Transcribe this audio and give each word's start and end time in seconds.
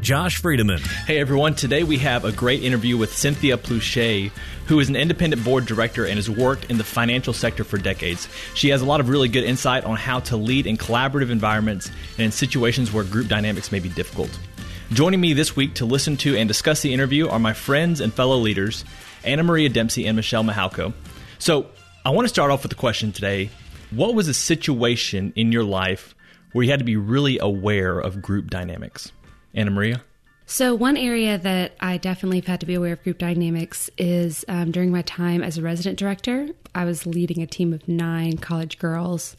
Josh 0.00 0.40
Friedeman. 0.40 0.78
Hey 0.78 1.18
everyone, 1.18 1.54
today 1.54 1.82
we 1.82 1.98
have 1.98 2.24
a 2.24 2.30
great 2.30 2.62
interview 2.62 2.96
with 2.96 3.12
Cynthia 3.16 3.58
Plouché, 3.58 4.30
who 4.66 4.78
is 4.78 4.88
an 4.88 4.94
independent 4.96 5.44
board 5.44 5.66
director 5.66 6.06
and 6.06 6.14
has 6.14 6.30
worked 6.30 6.70
in 6.70 6.78
the 6.78 6.84
financial 6.84 7.32
sector 7.32 7.64
for 7.64 7.78
decades. 7.78 8.28
She 8.54 8.68
has 8.68 8.80
a 8.80 8.84
lot 8.84 9.00
of 9.00 9.08
really 9.08 9.28
good 9.28 9.42
insight 9.42 9.84
on 9.84 9.96
how 9.96 10.20
to 10.20 10.36
lead 10.36 10.66
in 10.66 10.76
collaborative 10.76 11.30
environments 11.30 11.90
and 12.16 12.26
in 12.26 12.32
situations 12.32 12.92
where 12.92 13.02
group 13.02 13.26
dynamics 13.26 13.72
may 13.72 13.80
be 13.80 13.88
difficult. 13.88 14.30
Joining 14.92 15.20
me 15.20 15.32
this 15.32 15.56
week 15.56 15.74
to 15.74 15.84
listen 15.84 16.16
to 16.18 16.36
and 16.36 16.48
discuss 16.48 16.80
the 16.80 16.94
interview 16.94 17.28
are 17.28 17.40
my 17.40 17.52
friends 17.52 18.00
and 18.00 18.14
fellow 18.14 18.36
leaders, 18.36 18.84
Anna 19.24 19.42
Maria 19.42 19.68
Dempsey 19.68 20.06
and 20.06 20.16
Michelle 20.16 20.44
Mahalko. 20.44 20.94
So, 21.38 21.66
I 22.04 22.10
want 22.10 22.24
to 22.24 22.30
start 22.30 22.50
off 22.50 22.62
with 22.62 22.70
the 22.70 22.76
question 22.76 23.12
today 23.12 23.50
What 23.90 24.14
was 24.14 24.28
a 24.28 24.34
situation 24.34 25.32
in 25.34 25.50
your 25.50 25.64
life 25.64 26.14
where 26.52 26.64
you 26.64 26.70
had 26.70 26.78
to 26.80 26.84
be 26.84 26.96
really 26.96 27.38
aware 27.38 27.98
of 27.98 28.22
group 28.22 28.48
dynamics. 28.48 29.12
Anna 29.54 29.70
Maria? 29.70 30.02
So, 30.50 30.74
one 30.74 30.96
area 30.96 31.36
that 31.36 31.72
I 31.78 31.98
definitely 31.98 32.38
have 32.38 32.46
had 32.46 32.60
to 32.60 32.66
be 32.66 32.72
aware 32.72 32.94
of 32.94 33.02
group 33.02 33.18
dynamics 33.18 33.90
is 33.98 34.46
um, 34.48 34.70
during 34.70 34.90
my 34.90 35.02
time 35.02 35.42
as 35.42 35.58
a 35.58 35.62
resident 35.62 35.98
director. 35.98 36.48
I 36.74 36.86
was 36.86 37.04
leading 37.04 37.42
a 37.42 37.46
team 37.46 37.74
of 37.74 37.86
nine 37.86 38.38
college 38.38 38.78
girls. 38.78 39.36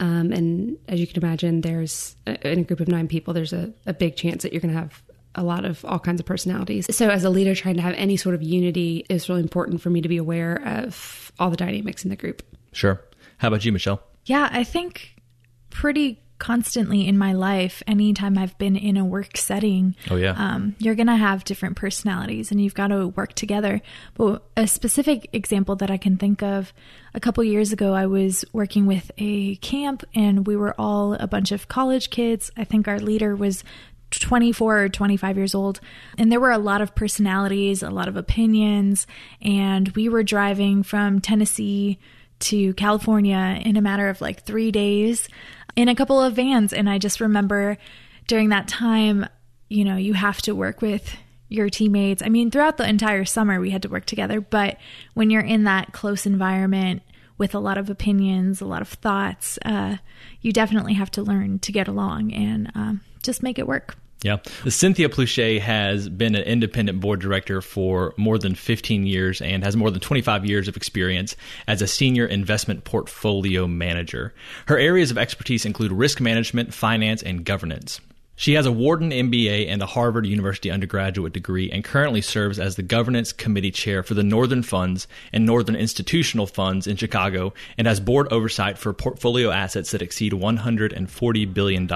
Um, 0.00 0.32
and 0.32 0.76
as 0.88 0.98
you 0.98 1.06
can 1.06 1.22
imagine, 1.22 1.60
there's 1.60 2.16
in 2.26 2.60
a 2.60 2.64
group 2.64 2.80
of 2.80 2.88
nine 2.88 3.06
people, 3.06 3.34
there's 3.34 3.52
a, 3.52 3.72
a 3.86 3.92
big 3.92 4.16
chance 4.16 4.42
that 4.42 4.52
you're 4.52 4.60
going 4.60 4.74
to 4.74 4.80
have 4.80 5.00
a 5.36 5.44
lot 5.44 5.64
of 5.64 5.84
all 5.84 6.00
kinds 6.00 6.18
of 6.18 6.26
personalities. 6.26 6.86
So, 6.94 7.08
as 7.08 7.22
a 7.22 7.30
leader, 7.30 7.54
trying 7.54 7.76
to 7.76 7.82
have 7.82 7.94
any 7.94 8.16
sort 8.16 8.34
of 8.34 8.42
unity 8.42 9.06
is 9.08 9.28
really 9.28 9.42
important 9.42 9.80
for 9.80 9.90
me 9.90 10.00
to 10.00 10.08
be 10.08 10.16
aware 10.16 10.60
of 10.66 11.30
all 11.38 11.50
the 11.50 11.56
dynamics 11.56 12.02
in 12.02 12.10
the 12.10 12.16
group. 12.16 12.42
Sure. 12.72 13.00
How 13.36 13.46
about 13.46 13.64
you, 13.64 13.70
Michelle? 13.70 14.02
Yeah, 14.24 14.48
I 14.50 14.64
think 14.64 15.22
pretty 15.70 16.20
constantly 16.38 17.06
in 17.06 17.18
my 17.18 17.32
life, 17.32 17.82
anytime 17.86 18.38
I've 18.38 18.56
been 18.58 18.76
in 18.76 18.96
a 18.96 19.04
work 19.04 19.36
setting, 19.36 19.96
oh 20.10 20.16
yeah, 20.16 20.34
um, 20.36 20.76
you're 20.78 20.94
gonna 20.94 21.16
have 21.16 21.44
different 21.44 21.76
personalities, 21.76 22.50
and 22.50 22.60
you've 22.60 22.74
got 22.74 22.88
to 22.88 23.08
work 23.08 23.34
together. 23.34 23.80
But 24.14 24.42
a 24.56 24.66
specific 24.66 25.28
example 25.32 25.76
that 25.76 25.90
I 25.90 25.96
can 25.96 26.16
think 26.16 26.42
of, 26.42 26.72
a 27.14 27.20
couple 27.20 27.42
years 27.44 27.72
ago, 27.72 27.94
I 27.94 28.06
was 28.06 28.44
working 28.52 28.86
with 28.86 29.10
a 29.18 29.56
camp, 29.56 30.04
and 30.14 30.46
we 30.46 30.56
were 30.56 30.74
all 30.78 31.14
a 31.14 31.26
bunch 31.26 31.52
of 31.52 31.68
college 31.68 32.10
kids. 32.10 32.50
I 32.56 32.64
think 32.64 32.88
our 32.88 32.98
leader 32.98 33.34
was 33.34 33.64
24 34.10 34.78
or 34.78 34.88
25 34.88 35.36
years 35.36 35.54
old. 35.54 35.80
And 36.16 36.32
there 36.32 36.40
were 36.40 36.50
a 36.50 36.58
lot 36.58 36.80
of 36.80 36.94
personalities, 36.94 37.82
a 37.82 37.90
lot 37.90 38.08
of 38.08 38.16
opinions. 38.16 39.06
And 39.42 39.88
we 39.90 40.08
were 40.08 40.22
driving 40.22 40.82
from 40.82 41.20
Tennessee 41.20 41.98
to 42.40 42.72
California 42.74 43.60
in 43.64 43.76
a 43.76 43.82
matter 43.82 44.08
of 44.08 44.20
like 44.20 44.44
three 44.44 44.70
days 44.70 45.28
in 45.78 45.86
a 45.86 45.94
couple 45.94 46.20
of 46.20 46.34
vans. 46.34 46.72
And 46.72 46.90
I 46.90 46.98
just 46.98 47.20
remember 47.20 47.78
during 48.26 48.48
that 48.48 48.66
time, 48.66 49.26
you 49.68 49.84
know, 49.84 49.94
you 49.94 50.12
have 50.12 50.42
to 50.42 50.52
work 50.52 50.82
with 50.82 51.16
your 51.48 51.70
teammates. 51.70 52.20
I 52.20 52.28
mean, 52.28 52.50
throughout 52.50 52.78
the 52.78 52.88
entire 52.88 53.24
summer, 53.24 53.60
we 53.60 53.70
had 53.70 53.82
to 53.82 53.88
work 53.88 54.04
together. 54.04 54.40
But 54.40 54.76
when 55.14 55.30
you're 55.30 55.40
in 55.40 55.64
that 55.64 55.92
close 55.92 56.26
environment 56.26 57.02
with 57.38 57.54
a 57.54 57.60
lot 57.60 57.78
of 57.78 57.88
opinions, 57.88 58.60
a 58.60 58.66
lot 58.66 58.82
of 58.82 58.88
thoughts, 58.88 59.56
uh, 59.64 59.98
you 60.40 60.52
definitely 60.52 60.94
have 60.94 61.12
to 61.12 61.22
learn 61.22 61.60
to 61.60 61.70
get 61.70 61.86
along 61.86 62.32
and 62.32 62.72
um, 62.74 63.00
just 63.22 63.44
make 63.44 63.56
it 63.56 63.68
work. 63.68 63.96
Yeah. 64.22 64.38
Cynthia 64.68 65.08
Plouché 65.08 65.60
has 65.60 66.08
been 66.08 66.34
an 66.34 66.42
independent 66.42 67.00
board 67.00 67.20
director 67.20 67.60
for 67.60 68.14
more 68.16 68.36
than 68.36 68.56
15 68.56 69.06
years 69.06 69.40
and 69.40 69.62
has 69.62 69.76
more 69.76 69.92
than 69.92 70.00
25 70.00 70.44
years 70.44 70.66
of 70.66 70.76
experience 70.76 71.36
as 71.68 71.82
a 71.82 71.86
senior 71.86 72.26
investment 72.26 72.82
portfolio 72.82 73.68
manager. 73.68 74.34
Her 74.66 74.76
areas 74.76 75.12
of 75.12 75.18
expertise 75.18 75.64
include 75.64 75.92
risk 75.92 76.20
management, 76.20 76.74
finance, 76.74 77.22
and 77.22 77.44
governance. 77.44 78.00
She 78.34 78.54
has 78.54 78.66
a 78.66 78.72
Wharton 78.72 79.10
MBA 79.10 79.68
and 79.68 79.82
a 79.82 79.86
Harvard 79.86 80.24
University 80.24 80.70
undergraduate 80.70 81.32
degree 81.32 81.70
and 81.72 81.82
currently 81.82 82.20
serves 82.20 82.60
as 82.60 82.76
the 82.76 82.84
governance 82.84 83.32
committee 83.32 83.72
chair 83.72 84.04
for 84.04 84.14
the 84.14 84.22
Northern 84.22 84.62
Funds 84.62 85.08
and 85.32 85.44
Northern 85.44 85.74
Institutional 85.74 86.46
Funds 86.46 86.86
in 86.86 86.96
Chicago 86.96 87.52
and 87.76 87.88
has 87.88 87.98
board 87.98 88.32
oversight 88.32 88.78
for 88.78 88.92
portfolio 88.92 89.50
assets 89.50 89.90
that 89.90 90.02
exceed 90.02 90.32
$140 90.32 91.52
billion. 91.52 91.90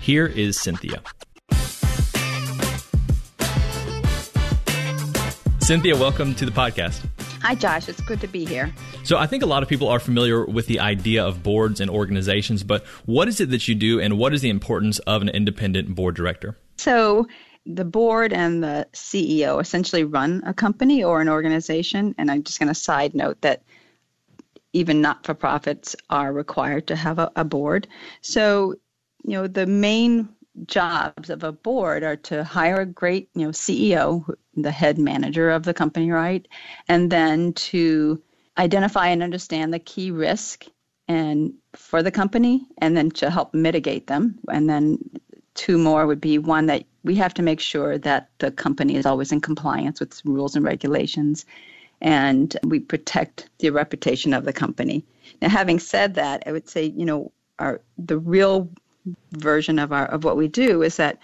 Here 0.00 0.26
is 0.26 0.60
Cynthia. 0.60 1.02
Cynthia, 5.66 5.96
welcome 5.96 6.32
to 6.36 6.46
the 6.46 6.52
podcast. 6.52 7.04
Hi, 7.42 7.56
Josh. 7.56 7.88
It's 7.88 8.00
good 8.00 8.20
to 8.20 8.28
be 8.28 8.44
here. 8.44 8.72
So, 9.02 9.18
I 9.18 9.26
think 9.26 9.42
a 9.42 9.46
lot 9.46 9.64
of 9.64 9.68
people 9.68 9.88
are 9.88 9.98
familiar 9.98 10.46
with 10.46 10.68
the 10.68 10.78
idea 10.78 11.26
of 11.26 11.42
boards 11.42 11.80
and 11.80 11.90
organizations, 11.90 12.62
but 12.62 12.86
what 13.04 13.26
is 13.26 13.40
it 13.40 13.50
that 13.50 13.66
you 13.66 13.74
do 13.74 13.98
and 13.98 14.16
what 14.16 14.32
is 14.32 14.42
the 14.42 14.48
importance 14.48 15.00
of 15.00 15.22
an 15.22 15.28
independent 15.28 15.92
board 15.96 16.14
director? 16.14 16.56
So, 16.76 17.26
the 17.66 17.84
board 17.84 18.32
and 18.32 18.62
the 18.62 18.86
CEO 18.92 19.60
essentially 19.60 20.04
run 20.04 20.40
a 20.46 20.54
company 20.54 21.02
or 21.02 21.20
an 21.20 21.28
organization. 21.28 22.14
And 22.16 22.30
I'm 22.30 22.44
just 22.44 22.60
going 22.60 22.68
to 22.68 22.74
side 22.74 23.12
note 23.12 23.40
that 23.40 23.64
even 24.72 25.00
not 25.00 25.26
for 25.26 25.34
profits 25.34 25.96
are 26.10 26.32
required 26.32 26.86
to 26.86 26.94
have 26.94 27.18
a, 27.18 27.32
a 27.34 27.42
board. 27.42 27.88
So, 28.20 28.76
you 29.24 29.32
know, 29.32 29.48
the 29.48 29.66
main 29.66 30.28
jobs 30.66 31.30
of 31.30 31.44
a 31.44 31.52
board 31.52 32.02
are 32.02 32.16
to 32.16 32.44
hire 32.44 32.80
a 32.80 32.86
great, 32.86 33.28
you 33.34 33.44
know, 33.44 33.50
CEO, 33.50 34.34
the 34.54 34.70
head 34.70 34.98
manager 34.98 35.50
of 35.50 35.64
the 35.64 35.74
company, 35.74 36.10
right? 36.10 36.46
And 36.88 37.10
then 37.10 37.52
to 37.54 38.22
identify 38.58 39.08
and 39.08 39.22
understand 39.22 39.72
the 39.72 39.78
key 39.78 40.10
risk 40.10 40.64
and 41.08 41.52
for 41.74 42.02
the 42.02 42.10
company 42.10 42.66
and 42.78 42.96
then 42.96 43.10
to 43.10 43.30
help 43.30 43.54
mitigate 43.54 44.06
them. 44.06 44.38
And 44.50 44.68
then 44.68 44.98
two 45.54 45.78
more 45.78 46.06
would 46.06 46.20
be 46.20 46.38
one 46.38 46.66
that 46.66 46.84
we 47.04 47.14
have 47.16 47.34
to 47.34 47.42
make 47.42 47.60
sure 47.60 47.98
that 47.98 48.30
the 48.38 48.50
company 48.50 48.96
is 48.96 49.06
always 49.06 49.32
in 49.32 49.40
compliance 49.40 50.00
with 50.00 50.20
rules 50.24 50.56
and 50.56 50.64
regulations 50.64 51.44
and 52.00 52.56
we 52.64 52.80
protect 52.80 53.48
the 53.58 53.70
reputation 53.70 54.34
of 54.34 54.44
the 54.44 54.52
company. 54.52 55.04
Now 55.40 55.48
having 55.48 55.78
said 55.78 56.14
that, 56.14 56.42
I 56.46 56.52
would 56.52 56.68
say, 56.68 56.84
you 56.84 57.04
know, 57.04 57.32
our 57.58 57.80
the 57.96 58.18
real 58.18 58.70
version 59.32 59.78
of 59.78 59.92
our 59.92 60.06
of 60.06 60.24
what 60.24 60.36
we 60.36 60.48
do 60.48 60.82
is 60.82 60.96
that 60.96 61.18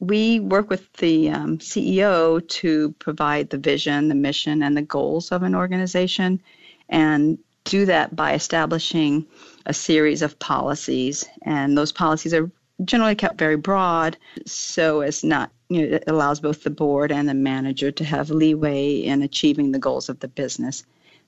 we 0.00 0.40
work 0.40 0.68
with 0.68 0.92
the 0.94 1.30
um, 1.30 1.58
CEO 1.58 2.46
to 2.48 2.90
provide 2.98 3.50
the 3.50 3.58
vision, 3.58 4.08
the 4.08 4.16
mission, 4.16 4.62
and 4.62 4.76
the 4.76 4.82
goals 4.82 5.30
of 5.30 5.44
an 5.44 5.54
organization, 5.54 6.42
and 6.88 7.38
do 7.64 7.86
that 7.86 8.16
by 8.16 8.34
establishing 8.34 9.24
a 9.66 9.72
series 9.72 10.20
of 10.20 10.38
policies. 10.40 11.24
And 11.42 11.78
those 11.78 11.92
policies 11.92 12.34
are 12.34 12.50
generally 12.84 13.14
kept 13.14 13.38
very 13.38 13.56
broad, 13.56 14.16
so 14.44 15.02
as 15.02 15.22
not 15.22 15.52
you 15.68 15.82
know 15.82 15.96
it 15.96 16.04
allows 16.08 16.40
both 16.40 16.64
the 16.64 16.70
board 16.70 17.12
and 17.12 17.28
the 17.28 17.34
manager 17.34 17.92
to 17.92 18.04
have 18.04 18.30
leeway 18.30 18.96
in 18.96 19.22
achieving 19.22 19.70
the 19.70 19.78
goals 19.78 20.08
of 20.08 20.18
the 20.20 20.28
business. 20.28 20.84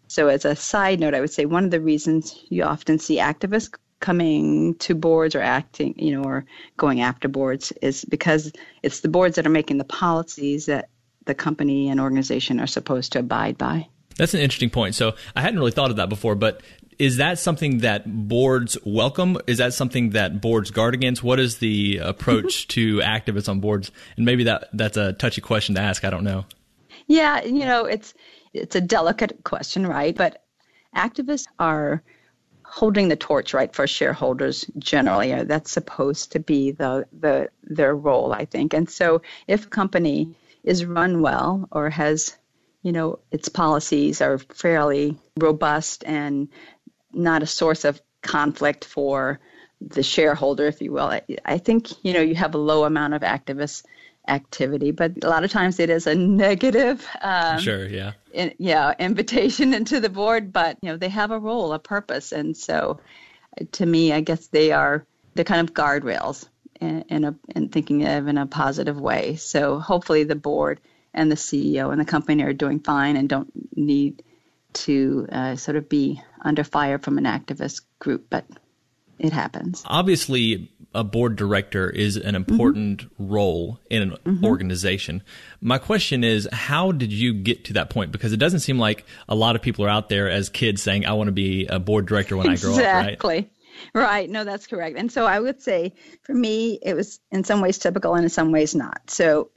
So, 0.09 0.29
as 0.29 0.45
a 0.45 0.57
side 0.57 1.01
note, 1.01 1.15
I 1.15 1.21
would 1.21 1.33
say 1.33 1.47
one 1.47 1.65
of 1.65 1.71
the 1.71 1.81
reasons 1.81 2.37
you 2.49 2.65
often 2.65 2.99
see 2.99 3.19
activists 3.19 3.73
coming 4.01 4.75
to 4.77 4.95
boards 4.95 5.35
or 5.35 5.41
acting, 5.41 5.95
you 5.97 6.13
know, 6.15 6.25
or 6.25 6.45
going 6.77 7.01
after 7.01 7.29
boards 7.29 7.73
is 7.83 8.05
because 8.05 8.53
it's 8.83 9.01
the 9.01 9.09
boards 9.09 9.37
that 9.37 9.47
are 9.47 9.51
making 9.51 9.79
the 9.79 9.85
policies 9.85 10.67
that 10.67 10.91
the 11.25 11.35
company 11.35 11.89
and 11.89 12.01
organization 12.01 12.61
are 12.61 12.67
supposed 12.67 13.13
to 13.13 13.21
abide 13.21 13.57
by. 13.57 13.89
That's 14.17 14.35
an 14.35 14.41
interesting 14.41 14.71
point. 14.71 14.95
So 14.95 15.15
I 15.35 15.41
hadn't 15.41 15.59
really 15.59 15.73
thought 15.73 15.91
of 15.91 15.97
that 15.97 16.09
before, 16.09 16.35
but 16.35 16.61
is 16.99 17.17
that 17.17 17.39
something 17.39 17.79
that 17.79 18.05
boards 18.07 18.79
welcome? 18.85 19.39
Is 19.47 19.59
that 19.59 19.75
something 19.75 20.11
that 20.11 20.41
boards 20.41 20.71
guard 20.71 20.95
against? 20.95 21.23
What 21.25 21.41
is 21.41 21.59
the 21.59 21.97
approach 22.03 22.69
to 22.69 22.99
activists 22.99 23.49
on 23.49 23.61
boards? 23.61 23.91
And 24.17 24.25
maybe 24.25 24.45
that 24.45 24.69
that's 24.73 24.97
a 24.97 25.13
touchy 25.15 25.41
question 25.41 25.75
to 25.75 25.81
ask. 25.81 26.05
I 26.05 26.11
don't 26.11 26.25
know. 26.25 26.45
Yeah, 27.07 27.43
you 27.43 27.65
know, 27.65 27.85
it's 27.85 28.15
it's 28.53 28.77
a 28.77 28.81
delicate 28.81 29.43
question, 29.45 29.87
right? 29.87 30.15
But 30.15 30.45
activists 30.97 31.47
are 31.59 32.03
holding 32.75 33.07
the 33.07 33.15
torch 33.15 33.55
right 33.55 33.73
for 33.73 33.87
shareholders 33.87 34.67
generally 34.79 35.45
that's 35.45 35.71
supposed 35.71 36.33
to 36.33 36.41
be 36.41 36.73
the 36.73 37.07
the 37.21 37.49
their 37.63 37.95
role 37.95 38.33
i 38.33 38.45
think. 38.45 38.75
And 38.75 38.91
so 38.91 39.23
if 39.47 39.67
a 39.67 39.69
company 39.69 40.35
is 40.65 40.85
run 40.85 41.23
well 41.23 41.69
or 41.71 41.89
has 41.91 42.37
you 42.83 42.91
know 42.91 43.21
its 43.31 43.49
policies 43.49 44.21
are 44.21 44.39
fairly 44.39 45.17
robust 45.39 46.03
and 46.05 46.49
not 47.13 47.45
a 47.45 47.47
source 47.47 47.85
of 47.85 48.03
conflict 48.23 48.85
for 48.85 49.39
the 49.81 50.03
shareholder 50.03 50.67
if 50.67 50.81
you 50.81 50.93
will. 50.93 51.07
I, 51.07 51.23
I 51.45 51.59
think 51.59 52.05
you 52.05 52.13
know 52.13 52.21
you 52.21 52.35
have 52.35 52.55
a 52.55 52.59
low 52.59 52.85
amount 52.85 53.15
of 53.15 53.23
activist 53.23 53.85
activity 54.27 54.91
but 54.91 55.13
a 55.23 55.29
lot 55.29 55.45
of 55.45 55.51
times 55.51 55.79
it 55.79 55.91
is 55.91 56.07
a 56.07 56.15
negative 56.15 57.07
um, 57.21 57.59
sure 57.59 57.87
yeah. 57.87 58.13
in, 58.33 58.55
yeah 58.57 58.95
invitation 58.99 59.75
into 59.79 60.01
the 60.01 60.09
board 60.09 60.51
but 60.51 60.79
you 60.81 60.89
know 60.89 60.97
they 60.97 61.11
have 61.11 61.31
a 61.31 61.39
role 61.39 61.73
a 61.73 61.79
purpose. 61.79 62.33
And 62.33 62.57
so 62.57 63.01
to 63.73 63.87
me 63.87 64.13
i 64.13 64.21
guess 64.21 64.49
they 64.49 64.73
are 64.73 65.07
the 65.35 65.45
kind 65.45 65.61
of 65.61 65.75
guardrails 65.75 66.49
in, 66.81 67.03
in 67.09 67.25
a 67.25 67.35
in 67.55 67.69
thinking 67.69 68.07
of 68.07 68.29
in 68.29 68.39
a 68.39 68.47
positive 68.47 69.01
way. 69.01 69.37
So 69.37 69.79
hopefully 69.79 70.25
the 70.25 70.35
board 70.35 70.81
and 71.13 71.31
the 71.31 71.37
ceo 71.37 71.91
and 71.91 72.01
the 72.01 72.05
company 72.05 72.43
are 72.43 72.53
doing 72.53 72.81
fine 72.81 73.17
and 73.17 73.29
don't 73.29 73.51
need 73.77 74.23
to 74.73 75.29
uh, 75.31 75.57
sort 75.57 75.77
of 75.77 75.89
be 75.89 76.21
under 76.41 76.65
fire 76.65 76.99
from 76.99 77.19
an 77.19 77.25
activist 77.25 77.83
group 78.01 78.27
but 78.29 78.45
it 79.25 79.33
happens. 79.33 79.83
Obviously, 79.87 80.71
a 80.95 81.03
board 81.03 81.37
director 81.37 81.91
is 81.91 82.17
an 82.17 82.35
important 82.35 83.03
mm-hmm. 83.03 83.33
role 83.33 83.81
in 83.91 84.03
an 84.03 84.11
mm-hmm. 84.25 84.45
organization. 84.45 85.23
My 85.61 85.79
question 85.79 86.23
is, 86.23 86.49
how 86.53 86.93
did 86.93 87.13
you 87.13 87.35
get 87.35 87.65
to 87.67 87.73
that 87.75 87.91
point? 87.91 88.13
Because 88.13 88.33
it 88.33 88.37
doesn't 88.37 88.61
seem 88.61 88.79
like 88.79 89.05
a 89.29 89.35
lot 89.35 89.57
of 89.57 89.63
people 89.63 89.85
are 89.85 89.89
out 89.89 90.09
there 90.09 90.31
as 90.31 90.49
kids 90.49 90.83
saying, 90.83 91.07
I 91.07 91.13
want 91.15 91.29
to 91.29 91.33
be 91.33 91.67
a 91.67 91.79
board 91.79 92.07
director 92.07 92.37
when 92.37 92.51
exactly. 92.51 92.73
I 92.73 92.77
grow 92.77 92.85
up, 92.85 92.95
right? 92.95 93.13
Exactly. 93.13 93.51
Right. 93.93 94.31
No, 94.31 94.45
that's 94.45 94.69
correct. 94.69 94.97
And 94.97 95.11
so 95.11 95.27
I 95.27 95.41
would 95.41 95.61
say 95.61 95.95
for 96.23 96.33
me, 96.33 96.79
it 96.81 96.95
was 96.95 97.19
in 97.33 97.43
some 97.43 97.61
ways 97.61 97.79
typical 97.79 98.15
and 98.15 98.25
in 98.25 98.31
some 98.31 98.53
ways 98.53 98.75
not. 98.75 99.11
So 99.11 99.51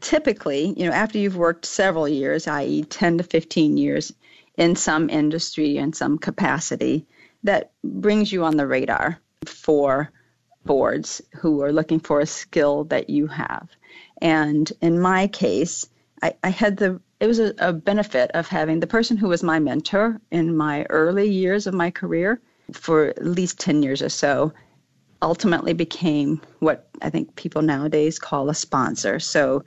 typically, 0.00 0.74
you 0.76 0.86
know, 0.86 0.92
after 0.92 1.18
you've 1.18 1.36
worked 1.36 1.64
several 1.64 2.06
years, 2.06 2.46
i.e., 2.46 2.84
10 2.84 3.18
to 3.18 3.24
15 3.24 3.78
years 3.78 4.12
in 4.56 4.76
some 4.76 5.08
industry 5.08 5.78
in 5.78 5.92
some 5.92 6.18
capacity, 6.18 7.06
that 7.42 7.72
brings 7.84 8.32
you 8.32 8.44
on 8.44 8.56
the 8.56 8.66
radar 8.66 9.18
for 9.46 10.10
boards 10.64 11.22
who 11.34 11.62
are 11.62 11.72
looking 11.72 12.00
for 12.00 12.20
a 12.20 12.26
skill 12.26 12.84
that 12.84 13.08
you 13.08 13.26
have. 13.26 13.68
And 14.20 14.70
in 14.80 15.00
my 15.00 15.28
case, 15.28 15.88
I, 16.22 16.34
I 16.42 16.50
had 16.50 16.76
the 16.76 17.00
it 17.20 17.26
was 17.26 17.40
a, 17.40 17.52
a, 17.58 17.72
benefit 17.72 18.30
of 18.32 18.46
having 18.46 18.78
the 18.78 18.86
person 18.86 19.16
who 19.16 19.28
was 19.28 19.42
my 19.42 19.58
mentor 19.58 20.20
in 20.30 20.56
my 20.56 20.86
early 20.88 21.28
years 21.28 21.66
of 21.66 21.74
my 21.74 21.90
career 21.90 22.40
for 22.72 23.06
at 23.06 23.24
least 23.24 23.58
10 23.58 23.82
years 23.82 24.02
or 24.02 24.08
so 24.08 24.52
ultimately 25.20 25.72
became 25.72 26.40
what 26.60 26.88
I 27.02 27.10
think 27.10 27.34
people 27.34 27.62
nowadays 27.62 28.20
call 28.20 28.48
a 28.48 28.54
sponsor. 28.54 29.18
So 29.18 29.64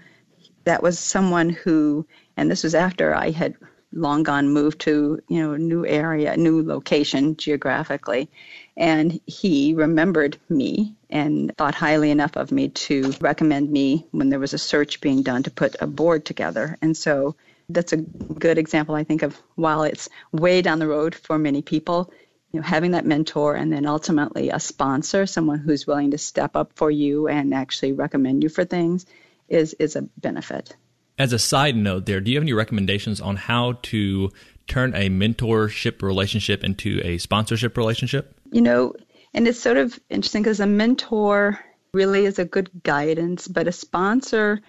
that 0.64 0.82
was 0.82 0.98
someone 0.98 1.50
who, 1.50 2.08
and 2.38 2.50
this 2.50 2.64
was 2.64 2.76
after 2.76 3.14
I 3.14 3.32
had 3.32 3.56
long 3.94 4.24
gone 4.24 4.50
moved 4.50 4.80
to 4.82 5.22
you 5.28 5.40
know 5.40 5.54
a 5.54 5.60
new 5.60 5.86
area 5.86 6.36
new 6.38 6.64
location 6.64 7.36
geographically. 7.38 8.30
And 8.78 9.20
he 9.26 9.74
remembered 9.74 10.38
me 10.50 10.96
and 11.10 11.56
thought 11.58 11.76
highly 11.76 12.10
enough 12.10 12.36
of 12.38 12.52
me 12.52 12.70
to 12.70 13.14
recommend 13.20 13.72
me 13.72 14.08
when 14.12 14.30
there 14.30 14.40
was 14.40 14.54
a 14.54 14.58
search 14.58 15.02
being 15.02 15.24
done 15.24 15.44
to 15.44 15.52
put 15.52 15.76
a 15.82 15.88
board 15.88 16.26
together. 16.26 16.78
And 16.82 16.96
so 16.96 17.36
that's 17.74 17.94
a 17.94 17.98
good 17.98 18.58
example 18.58 18.96
i 18.96 19.04
think 19.04 19.22
of 19.22 19.42
while 19.56 19.84
it's 19.84 20.10
way 20.32 20.62
down 20.62 20.80
the 20.80 20.88
road 20.88 21.16
for 21.16 21.38
many 21.38 21.62
people 21.62 22.12
you 22.52 22.60
know 22.60 22.66
having 22.66 22.92
that 22.92 23.06
mentor 23.06 23.56
and 23.56 23.72
then 23.72 23.86
ultimately 23.86 24.50
a 24.50 24.60
sponsor 24.60 25.26
someone 25.26 25.60
who's 25.60 25.88
willing 25.88 26.12
to 26.12 26.18
step 26.18 26.56
up 26.56 26.72
for 26.76 26.92
you 26.92 27.28
and 27.28 27.54
actually 27.54 27.94
recommend 27.94 28.44
you 28.44 28.50
for 28.50 28.66
things 28.66 29.06
is 29.48 29.74
is 29.76 29.96
a 29.96 30.02
benefit 30.02 30.76
as 31.22 31.34
a 31.34 31.40
side 31.40 31.76
note, 31.76 32.08
there, 32.08 32.20
do 32.20 32.32
you 32.32 32.38
have 32.38 32.44
any 32.44 32.52
recommendations 32.52 33.22
on 33.22 33.36
how 33.36 33.74
to 33.84 34.32
turn 34.68 34.96
a 34.96 35.08
mentorship 35.08 36.02
relationship 36.02 36.64
into 36.64 37.00
a 37.04 37.20
sponsorship 37.20 37.78
relationship? 37.78 38.36
You 38.52 38.62
know, 38.62 38.96
and 39.32 39.48
it's 39.48 39.60
sort 39.60 39.78
of 39.78 40.00
interesting 40.10 40.42
because 40.42 40.60
a 40.60 40.66
mentor 40.66 41.60
really 41.94 42.26
is 42.26 42.40
a 42.40 42.46
good 42.46 42.72
guidance, 42.82 43.48
but 43.48 43.68
a 43.68 43.72
sponsor 43.72 44.62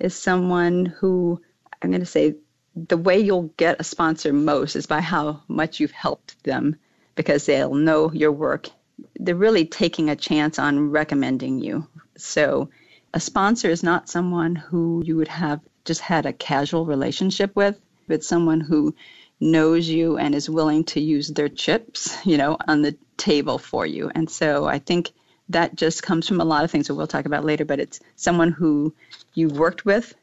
is 0.00 0.12
someone 0.16 0.86
who 0.86 1.40
I'm 1.80 1.90
going 1.90 2.00
to 2.00 2.06
say 2.06 2.34
the 2.74 2.96
way 2.96 3.20
you'll 3.20 3.54
get 3.56 3.80
a 3.80 3.84
sponsor 3.84 4.32
most 4.32 4.74
is 4.74 4.86
by 4.86 5.00
how 5.00 5.44
much 5.46 5.78
you've 5.78 5.92
helped 5.92 6.42
them 6.42 6.74
because 7.14 7.46
they'll 7.46 7.74
know 7.74 8.10
your 8.12 8.32
work. 8.32 8.68
They're 9.14 9.36
really 9.36 9.64
taking 9.64 10.10
a 10.10 10.16
chance 10.16 10.58
on 10.58 10.90
recommending 10.90 11.60
you. 11.60 11.86
So 12.16 12.70
a 13.14 13.20
sponsor 13.20 13.70
is 13.70 13.84
not 13.84 14.08
someone 14.08 14.56
who 14.56 15.04
you 15.04 15.16
would 15.16 15.28
have 15.28 15.60
just 15.90 16.00
had 16.00 16.24
a 16.24 16.32
casual 16.32 16.86
relationship 16.86 17.50
with, 17.56 17.76
but 18.06 18.22
someone 18.22 18.60
who 18.60 18.94
knows 19.40 19.88
you 19.88 20.16
and 20.18 20.36
is 20.36 20.48
willing 20.48 20.84
to 20.84 21.00
use 21.00 21.26
their 21.26 21.48
chips, 21.48 22.16
you 22.24 22.38
know, 22.38 22.56
on 22.68 22.82
the 22.82 22.96
table 23.16 23.58
for 23.58 23.84
you. 23.84 24.08
And 24.14 24.30
so 24.30 24.66
I 24.66 24.78
think 24.78 25.10
that 25.48 25.74
just 25.74 26.04
comes 26.04 26.28
from 26.28 26.40
a 26.40 26.44
lot 26.44 26.62
of 26.62 26.70
things 26.70 26.86
that 26.86 26.94
we'll 26.94 27.08
talk 27.08 27.26
about 27.26 27.44
later, 27.44 27.64
but 27.64 27.80
it's 27.80 27.98
someone 28.14 28.52
who 28.52 28.94
you've 29.34 29.58
worked 29.58 29.84
with 29.84 30.14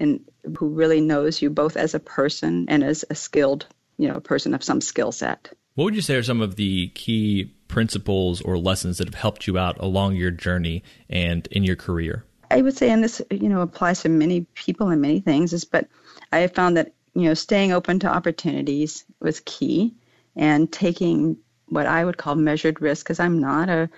and 0.00 0.24
who 0.58 0.70
really 0.70 1.00
knows 1.00 1.40
you 1.40 1.50
both 1.50 1.76
as 1.76 1.94
a 1.94 2.00
person 2.00 2.66
and 2.68 2.82
as 2.82 3.04
a 3.08 3.14
skilled, 3.14 3.66
you 3.98 4.08
know, 4.08 4.18
person 4.18 4.54
of 4.54 4.64
some 4.64 4.80
skill 4.80 5.12
set. 5.12 5.52
What 5.76 5.84
would 5.84 5.94
you 5.94 6.02
say 6.02 6.16
are 6.16 6.22
some 6.24 6.40
of 6.40 6.56
the 6.56 6.88
key 6.88 7.54
principles 7.68 8.40
or 8.40 8.58
lessons 8.58 8.98
that 8.98 9.06
have 9.06 9.14
helped 9.14 9.46
you 9.46 9.56
out 9.56 9.78
along 9.78 10.16
your 10.16 10.32
journey 10.32 10.82
and 11.08 11.46
in 11.52 11.62
your 11.62 11.76
career? 11.76 12.24
I 12.52 12.62
would 12.62 12.76
say, 12.76 12.90
and 12.90 13.02
this 13.02 13.22
you 13.30 13.48
know 13.48 13.62
applies 13.62 14.02
to 14.02 14.08
many 14.08 14.42
people 14.54 14.88
and 14.88 15.00
many 15.00 15.20
things, 15.20 15.52
is 15.52 15.64
but 15.64 15.88
I 16.30 16.46
found 16.48 16.76
that 16.76 16.92
you 17.14 17.22
know 17.22 17.34
staying 17.34 17.72
open 17.72 17.98
to 18.00 18.08
opportunities 18.08 19.04
was 19.20 19.40
key, 19.44 19.94
and 20.36 20.70
taking 20.70 21.38
what 21.68 21.86
I 21.86 22.04
would 22.04 22.18
call 22.18 22.34
measured 22.34 22.82
risk 22.82 23.06
because 23.06 23.20
I'm 23.20 23.40
not 23.40 23.68
a 23.68 23.88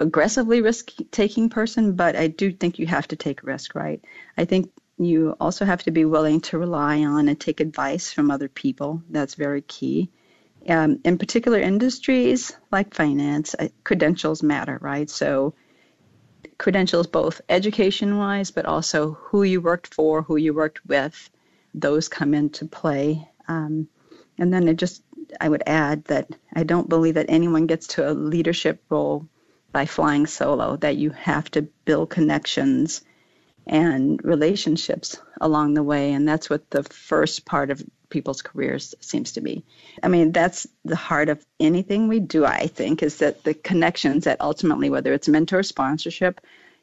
aggressively 0.00 0.60
risk 0.60 0.90
taking 1.10 1.48
person, 1.48 1.94
but 1.94 2.16
I 2.16 2.28
do 2.28 2.52
think 2.52 2.78
you 2.78 2.86
have 2.86 3.08
to 3.08 3.16
take 3.16 3.42
risk, 3.42 3.74
right? 3.74 4.04
I 4.36 4.44
think 4.44 4.70
you 4.98 5.36
also 5.40 5.64
have 5.64 5.82
to 5.84 5.90
be 5.90 6.04
willing 6.04 6.40
to 6.42 6.58
rely 6.58 7.02
on 7.04 7.28
and 7.28 7.40
take 7.40 7.60
advice 7.60 8.12
from 8.12 8.30
other 8.30 8.48
people. 8.48 9.02
That's 9.10 9.34
very 9.34 9.62
key. 9.62 10.10
Um, 10.68 11.00
in 11.04 11.18
particular 11.18 11.58
industries 11.58 12.54
like 12.70 12.94
finance, 12.94 13.56
credentials 13.82 14.42
matter, 14.42 14.78
right? 14.80 15.10
So 15.10 15.54
credentials, 16.62 17.08
both 17.08 17.40
education 17.48 18.16
wise, 18.16 18.52
but 18.52 18.66
also 18.66 19.18
who 19.20 19.42
you 19.42 19.60
worked 19.60 19.92
for, 19.92 20.22
who 20.22 20.36
you 20.36 20.54
worked 20.54 20.86
with, 20.86 21.28
those 21.74 22.08
come 22.08 22.34
into 22.34 22.64
play. 22.66 23.28
Um, 23.48 23.88
and 24.38 24.54
then 24.54 24.68
I 24.68 24.72
just, 24.72 25.02
I 25.40 25.48
would 25.48 25.64
add 25.66 26.04
that 26.04 26.30
I 26.54 26.62
don't 26.62 26.88
believe 26.88 27.14
that 27.14 27.26
anyone 27.28 27.66
gets 27.66 27.88
to 27.88 28.08
a 28.08 28.14
leadership 28.14 28.80
role 28.88 29.26
by 29.72 29.86
flying 29.86 30.26
solo, 30.26 30.76
that 30.76 30.96
you 30.96 31.10
have 31.10 31.50
to 31.50 31.62
build 31.84 32.10
connections 32.10 33.02
and 33.66 34.20
relationships 34.22 35.20
along 35.40 35.74
the 35.74 35.82
way. 35.82 36.12
And 36.12 36.28
that's 36.28 36.48
what 36.48 36.70
the 36.70 36.84
first 36.84 37.44
part 37.44 37.72
of 37.72 37.82
people's 38.12 38.42
careers 38.42 38.94
seems 39.00 39.32
to 39.32 39.40
be. 39.40 39.64
I 40.02 40.08
mean, 40.08 40.30
that's 40.30 40.68
the 40.84 40.94
heart 40.94 41.28
of 41.28 41.44
anything 41.58 42.06
we 42.06 42.20
do, 42.20 42.44
I 42.44 42.68
think, 42.68 43.02
is 43.02 43.16
that 43.16 43.42
the 43.42 43.54
connections 43.54 44.24
that 44.24 44.40
ultimately, 44.40 44.90
whether 44.90 45.12
it's 45.12 45.26
mentor 45.26 45.64
sponsorship, 45.64 46.40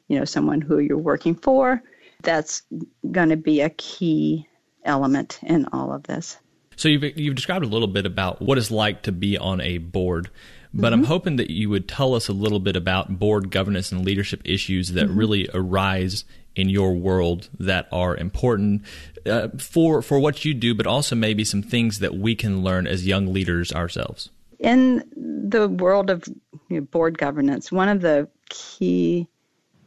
you 0.08 0.18
know, 0.18 0.26
someone 0.26 0.60
who 0.60 0.78
you're 0.78 0.98
working 0.98 1.34
for, 1.34 1.82
that's 2.22 2.62
going 3.10 3.30
to 3.30 3.36
be 3.36 3.62
a 3.62 3.70
key 3.70 4.46
element 4.84 5.38
in 5.42 5.66
all 5.72 5.92
of 5.92 6.02
this. 6.02 6.36
So 6.76 6.88
you've, 6.88 7.16
you've 7.16 7.34
described 7.34 7.64
a 7.64 7.68
little 7.68 7.88
bit 7.88 8.06
about 8.06 8.42
what 8.42 8.58
it's 8.58 8.70
like 8.70 9.02
to 9.02 9.12
be 9.12 9.38
on 9.38 9.60
a 9.60 9.78
board, 9.78 10.30
but 10.72 10.92
mm-hmm. 10.92 11.00
I'm 11.00 11.04
hoping 11.04 11.36
that 11.36 11.50
you 11.50 11.70
would 11.70 11.88
tell 11.88 12.14
us 12.14 12.28
a 12.28 12.32
little 12.32 12.60
bit 12.60 12.76
about 12.76 13.18
board 13.18 13.50
governance 13.50 13.92
and 13.92 14.04
leadership 14.04 14.42
issues 14.44 14.92
that 14.92 15.06
mm-hmm. 15.06 15.18
really 15.18 15.48
arise 15.52 16.24
in 16.56 16.68
your 16.68 16.94
world 16.94 17.48
that 17.58 17.88
are 17.92 18.16
important 18.16 18.82
uh, 19.26 19.48
for 19.58 20.02
for 20.02 20.18
what 20.18 20.44
you 20.44 20.54
do, 20.54 20.74
but 20.74 20.86
also 20.86 21.14
maybe 21.14 21.44
some 21.44 21.62
things 21.62 21.98
that 22.00 22.14
we 22.14 22.34
can 22.34 22.62
learn 22.62 22.86
as 22.86 23.06
young 23.06 23.32
leaders 23.32 23.72
ourselves. 23.72 24.30
In 24.58 25.04
the 25.50 25.68
world 25.68 26.10
of 26.10 26.24
you 26.68 26.76
know, 26.76 26.80
board 26.80 27.18
governance, 27.18 27.72
one 27.72 27.88
of 27.88 28.00
the 28.00 28.28
key 28.48 29.28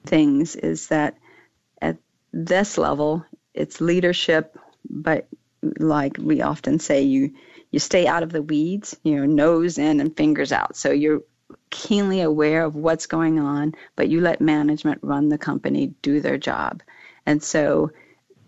things 0.05 0.55
is 0.55 0.88
that 0.88 1.17
at 1.82 1.98
this 2.32 2.77
level, 2.77 3.25
it's 3.53 3.82
leadership, 3.82 4.58
but 4.89 5.27
like 5.79 6.17
we 6.17 6.41
often 6.41 6.79
say, 6.79 7.03
you 7.03 7.34
you 7.72 7.79
stay 7.79 8.05
out 8.05 8.24
of 8.24 8.32
the 8.32 8.41
weeds, 8.41 8.96
you 9.03 9.15
know, 9.15 9.25
nose 9.25 9.77
in 9.77 10.00
and 10.00 10.15
fingers 10.15 10.51
out. 10.51 10.75
So 10.75 10.91
you're 10.91 11.24
keenly 11.69 12.22
aware 12.22 12.63
of 12.63 12.75
what's 12.75 13.05
going 13.05 13.39
on, 13.39 13.74
but 13.95 14.10
you 14.10 14.22
let 14.22 14.41
management 14.41 15.00
run 15.01 15.29
the 15.29 15.38
company, 15.38 15.93
do 16.01 16.19
their 16.19 16.38
job. 16.38 16.81
And 17.25 17.41
so 17.41 17.91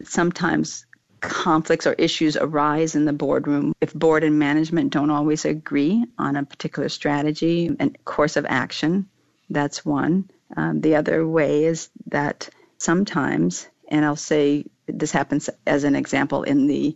sometimes 0.03 0.85
conflicts 1.21 1.88
or 1.88 1.93
issues 1.93 2.38
arise 2.38 2.95
in 2.95 3.05
the 3.05 3.13
boardroom, 3.13 3.74
if 3.81 3.93
board 3.93 4.24
and 4.24 4.38
management 4.38 4.91
don't 4.91 5.09
always 5.09 5.45
agree 5.45 6.05
on 6.17 6.35
a 6.35 6.45
particular 6.45 6.89
strategy 6.89 7.75
and 7.79 7.97
course 8.05 8.38
of 8.38 8.45
action, 8.47 9.07
that's 9.50 9.85
one. 9.85 10.29
Um, 10.55 10.81
the 10.81 10.95
other 10.95 11.27
way 11.27 11.65
is 11.65 11.89
that 12.07 12.50
sometimes, 12.77 13.67
and 13.89 14.05
I'll 14.05 14.15
say 14.15 14.65
this 14.88 15.12
happens 15.12 15.50
as 15.65 15.83
an 15.83 15.95
example 15.95 16.43
in 16.43 16.67
the 16.67 16.95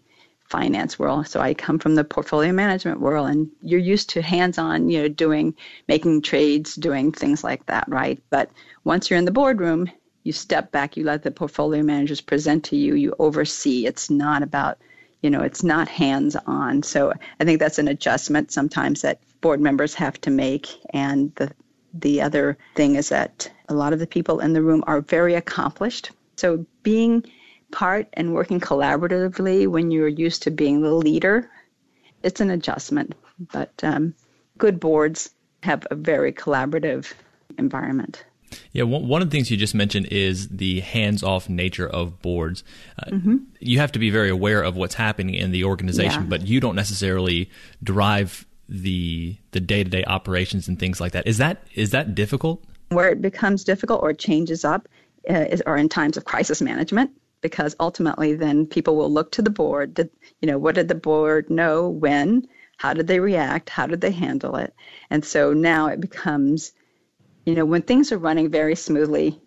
finance 0.49 0.97
world. 0.97 1.27
So 1.27 1.39
I 1.39 1.53
come 1.53 1.79
from 1.79 1.95
the 1.95 2.03
portfolio 2.03 2.51
management 2.51 2.99
world 2.99 3.29
and 3.29 3.49
you're 3.61 3.79
used 3.79 4.09
to 4.11 4.21
hands-on, 4.21 4.89
you 4.89 5.01
know, 5.01 5.07
doing 5.07 5.55
making 5.87 6.21
trades, 6.23 6.75
doing 6.75 7.11
things 7.11 7.43
like 7.43 7.65
that, 7.67 7.85
right? 7.87 8.21
But 8.29 8.49
once 8.83 9.09
you're 9.09 9.19
in 9.19 9.25
the 9.25 9.31
boardroom, 9.31 9.89
you 10.23 10.33
step 10.33 10.71
back, 10.71 10.97
you 10.97 11.05
let 11.05 11.23
the 11.23 11.31
portfolio 11.31 11.83
managers 11.83 12.21
present 12.21 12.63
to 12.65 12.75
you, 12.75 12.95
you 12.95 13.15
oversee. 13.19 13.85
It's 13.85 14.09
not 14.09 14.43
about, 14.43 14.79
you 15.21 15.29
know, 15.29 15.41
it's 15.41 15.63
not 15.63 15.87
hands-on. 15.87 16.83
So 16.83 17.13
I 17.39 17.43
think 17.45 17.59
that's 17.59 17.79
an 17.79 17.87
adjustment 17.87 18.51
sometimes 18.51 19.01
that 19.01 19.21
board 19.41 19.61
members 19.61 19.93
have 19.95 20.19
to 20.21 20.29
make 20.29 20.67
and 20.91 21.33
the 21.35 21.51
the 21.93 22.21
other 22.21 22.55
thing 22.75 22.95
is 22.95 23.09
that 23.09 23.49
a 23.67 23.73
lot 23.73 23.93
of 23.93 23.99
the 23.99 24.05
people 24.05 24.39
in 24.39 24.53
the 24.53 24.61
room 24.61 24.83
are 24.85 25.01
very 25.01 25.33
accomplished. 25.33 26.11
So 26.35 26.63
being 26.83 27.25
part 27.71 28.07
and 28.13 28.33
working 28.33 28.59
collaboratively 28.59 29.67
when 29.67 29.91
you're 29.91 30.07
used 30.07 30.43
to 30.43 30.51
being 30.51 30.81
the 30.81 30.91
leader, 30.91 31.49
it's 32.23 32.41
an 32.41 32.49
adjustment. 32.49 33.15
But 33.51 33.73
um, 33.83 34.13
good 34.57 34.79
boards 34.79 35.29
have 35.63 35.85
a 35.91 35.95
very 35.95 36.33
collaborative 36.33 37.13
environment. 37.57 38.23
Yeah, 38.71 38.83
one 38.83 39.21
of 39.21 39.29
the 39.29 39.35
things 39.35 39.51
you 39.51 39.57
just 39.57 39.75
mentioned 39.75 40.07
is 40.07 40.47
the 40.47 40.79
hands 40.79 41.21
off 41.21 41.49
nature 41.49 41.87
of 41.87 42.19
boards. 42.21 42.63
Uh, 42.97 43.11
mm-hmm. 43.11 43.37
You 43.59 43.77
have 43.79 43.91
to 43.91 43.99
be 43.99 44.09
very 44.09 44.29
aware 44.29 44.63
of 44.63 44.75
what's 44.75 44.95
happening 44.95 45.35
in 45.35 45.51
the 45.51 45.65
organization, 45.65 46.23
yeah. 46.23 46.29
but 46.29 46.47
you 46.47 46.59
don't 46.59 46.75
necessarily 46.75 47.49
drive 47.83 48.47
the 48.67 49.35
the 49.51 49.59
day 49.59 49.83
to 49.83 49.89
day 49.89 50.03
operations 50.05 50.67
and 50.67 50.79
things 50.79 50.99
like 50.99 51.11
that. 51.11 51.27
Is 51.27 51.37
that 51.37 51.63
is 51.75 51.91
that 51.91 52.15
difficult? 52.15 52.63
Where 52.89 53.09
it 53.09 53.21
becomes 53.21 53.63
difficult 53.63 54.01
or 54.01 54.13
changes 54.13 54.65
up 54.65 54.87
uh, 55.29 55.45
is, 55.51 55.61
are 55.61 55.77
in 55.77 55.89
times 55.89 56.17
of 56.17 56.25
crisis 56.25 56.59
management 56.61 57.11
because 57.41 57.75
ultimately 57.79 58.35
then 58.35 58.65
people 58.65 58.95
will 58.95 59.11
look 59.11 59.31
to 59.33 59.41
the 59.41 59.49
board. 59.49 59.93
Did, 59.93 60.09
you 60.41 60.47
know, 60.47 60.57
what 60.57 60.75
did 60.75 60.87
the 60.87 60.95
board 60.95 61.49
know 61.49 61.89
when? 61.89 62.47
How 62.77 62.93
did 62.93 63.07
they 63.07 63.19
react? 63.19 63.69
How 63.69 63.87
did 63.87 64.01
they 64.01 64.11
handle 64.11 64.55
it? 64.55 64.73
And 65.09 65.23
so 65.23 65.53
now 65.53 65.87
it 65.87 65.99
becomes, 65.99 66.71
you 67.45 67.55
know, 67.55 67.65
when 67.65 67.81
things 67.81 68.11
are 68.11 68.17
running 68.17 68.49
very 68.49 68.75
smoothly, 68.75 69.39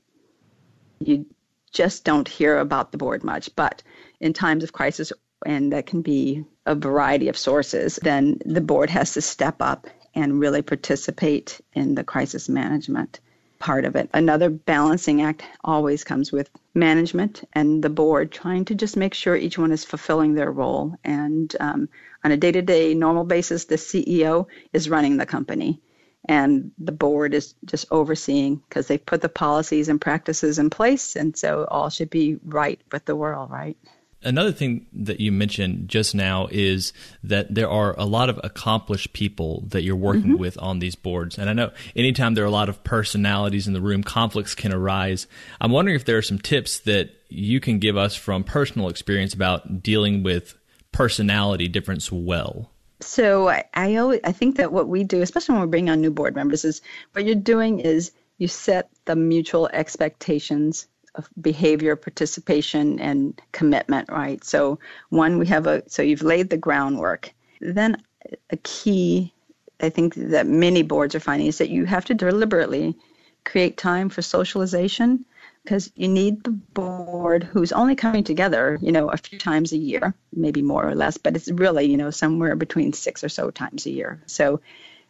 you 1.00 1.26
just 1.72 2.04
don't 2.04 2.28
hear 2.28 2.58
about 2.58 2.92
the 2.92 2.98
board 2.98 3.24
much. 3.24 3.54
But 3.56 3.82
in 4.20 4.32
times 4.32 4.64
of 4.64 4.72
crisis, 4.72 5.12
and 5.44 5.72
that 5.72 5.86
can 5.86 6.02
be 6.02 6.44
a 6.66 6.74
variety 6.74 7.28
of 7.28 7.36
sources, 7.38 7.98
then 8.02 8.38
the 8.44 8.60
board 8.60 8.90
has 8.90 9.14
to 9.14 9.22
step 9.22 9.56
up 9.60 9.86
and 10.14 10.38
really 10.38 10.62
participate 10.62 11.60
in 11.72 11.94
the 11.94 12.04
crisis 12.04 12.48
management 12.48 13.20
part 13.62 13.84
of 13.84 13.94
it. 13.94 14.10
Another 14.12 14.50
balancing 14.50 15.22
act 15.22 15.44
always 15.62 16.02
comes 16.02 16.32
with 16.32 16.50
management 16.74 17.48
and 17.52 17.80
the 17.80 17.88
board 17.88 18.32
trying 18.32 18.64
to 18.64 18.74
just 18.74 18.96
make 18.96 19.14
sure 19.14 19.36
each 19.36 19.56
one 19.56 19.70
is 19.70 19.84
fulfilling 19.84 20.34
their 20.34 20.50
role. 20.50 20.96
And 21.04 21.54
um, 21.60 21.88
on 22.24 22.32
a 22.32 22.36
day 22.36 22.50
to 22.50 22.60
day 22.60 22.92
normal 22.92 23.22
basis, 23.22 23.66
the 23.66 23.76
CEO 23.76 24.46
is 24.72 24.90
running 24.90 25.16
the 25.16 25.26
company 25.26 25.80
and 26.24 26.72
the 26.76 26.90
board 26.90 27.34
is 27.34 27.54
just 27.64 27.86
overseeing 27.92 28.56
because 28.56 28.88
they've 28.88 29.06
put 29.06 29.20
the 29.20 29.28
policies 29.28 29.88
and 29.88 30.00
practices 30.00 30.58
in 30.58 30.68
place. 30.68 31.14
And 31.14 31.36
so 31.36 31.64
all 31.70 31.88
should 31.88 32.10
be 32.10 32.38
right 32.44 32.80
with 32.90 33.04
the 33.04 33.14
world, 33.14 33.48
right? 33.48 33.76
Another 34.24 34.52
thing 34.52 34.86
that 34.92 35.20
you 35.20 35.32
mentioned 35.32 35.88
just 35.88 36.14
now 36.14 36.48
is 36.50 36.92
that 37.24 37.54
there 37.54 37.68
are 37.68 37.98
a 37.98 38.04
lot 38.04 38.28
of 38.28 38.40
accomplished 38.44 39.12
people 39.12 39.64
that 39.68 39.82
you're 39.82 39.96
working 39.96 40.22
mm-hmm. 40.22 40.40
with 40.40 40.58
on 40.60 40.78
these 40.78 40.94
boards. 40.94 41.38
And 41.38 41.50
I 41.50 41.52
know 41.52 41.72
anytime 41.96 42.34
there 42.34 42.44
are 42.44 42.48
a 42.48 42.50
lot 42.50 42.68
of 42.68 42.82
personalities 42.84 43.66
in 43.66 43.72
the 43.72 43.80
room, 43.80 44.02
conflicts 44.02 44.54
can 44.54 44.72
arise. 44.72 45.26
I'm 45.60 45.72
wondering 45.72 45.96
if 45.96 46.04
there 46.04 46.18
are 46.18 46.22
some 46.22 46.38
tips 46.38 46.80
that 46.80 47.10
you 47.28 47.60
can 47.60 47.78
give 47.78 47.96
us 47.96 48.14
from 48.14 48.44
personal 48.44 48.88
experience 48.88 49.34
about 49.34 49.82
dealing 49.82 50.22
with 50.22 50.54
personality 50.92 51.68
difference 51.68 52.12
well. 52.12 52.70
So 53.00 53.48
I, 53.48 53.64
I 53.74 53.96
always 53.96 54.20
I 54.24 54.32
think 54.32 54.56
that 54.56 54.72
what 54.72 54.88
we 54.88 55.04
do, 55.04 55.22
especially 55.22 55.54
when 55.54 55.62
we 55.62 55.68
bring 55.68 55.90
on 55.90 56.00
new 56.00 56.10
board 56.10 56.36
members, 56.36 56.64
is 56.64 56.82
what 57.12 57.24
you're 57.24 57.34
doing 57.34 57.80
is 57.80 58.12
you 58.38 58.48
set 58.48 58.90
the 59.04 59.16
mutual 59.16 59.68
expectations 59.72 60.86
of 61.14 61.28
behavior, 61.40 61.96
participation, 61.96 62.98
and 62.98 63.40
commitment, 63.52 64.10
right? 64.10 64.42
So, 64.44 64.78
one, 65.10 65.38
we 65.38 65.46
have 65.46 65.66
a, 65.66 65.88
so 65.88 66.02
you've 66.02 66.22
laid 66.22 66.50
the 66.50 66.56
groundwork. 66.56 67.32
Then, 67.60 68.02
a 68.50 68.56
key, 68.56 69.32
I 69.80 69.90
think, 69.90 70.14
that 70.14 70.46
many 70.46 70.82
boards 70.82 71.14
are 71.14 71.20
finding 71.20 71.48
is 71.48 71.58
that 71.58 71.70
you 71.70 71.84
have 71.84 72.06
to 72.06 72.14
deliberately 72.14 72.96
create 73.44 73.76
time 73.76 74.08
for 74.08 74.22
socialization 74.22 75.24
because 75.64 75.90
you 75.94 76.08
need 76.08 76.42
the 76.42 76.50
board 76.50 77.44
who's 77.44 77.72
only 77.72 77.94
coming 77.94 78.24
together, 78.24 78.78
you 78.80 78.90
know, 78.90 79.08
a 79.08 79.16
few 79.16 79.38
times 79.38 79.72
a 79.72 79.76
year, 79.76 80.14
maybe 80.32 80.62
more 80.62 80.88
or 80.88 80.94
less, 80.94 81.18
but 81.18 81.36
it's 81.36 81.50
really, 81.50 81.84
you 81.84 81.96
know, 81.96 82.10
somewhere 82.10 82.56
between 82.56 82.92
six 82.92 83.22
or 83.22 83.28
so 83.28 83.50
times 83.50 83.86
a 83.86 83.90
year. 83.90 84.20
So 84.26 84.60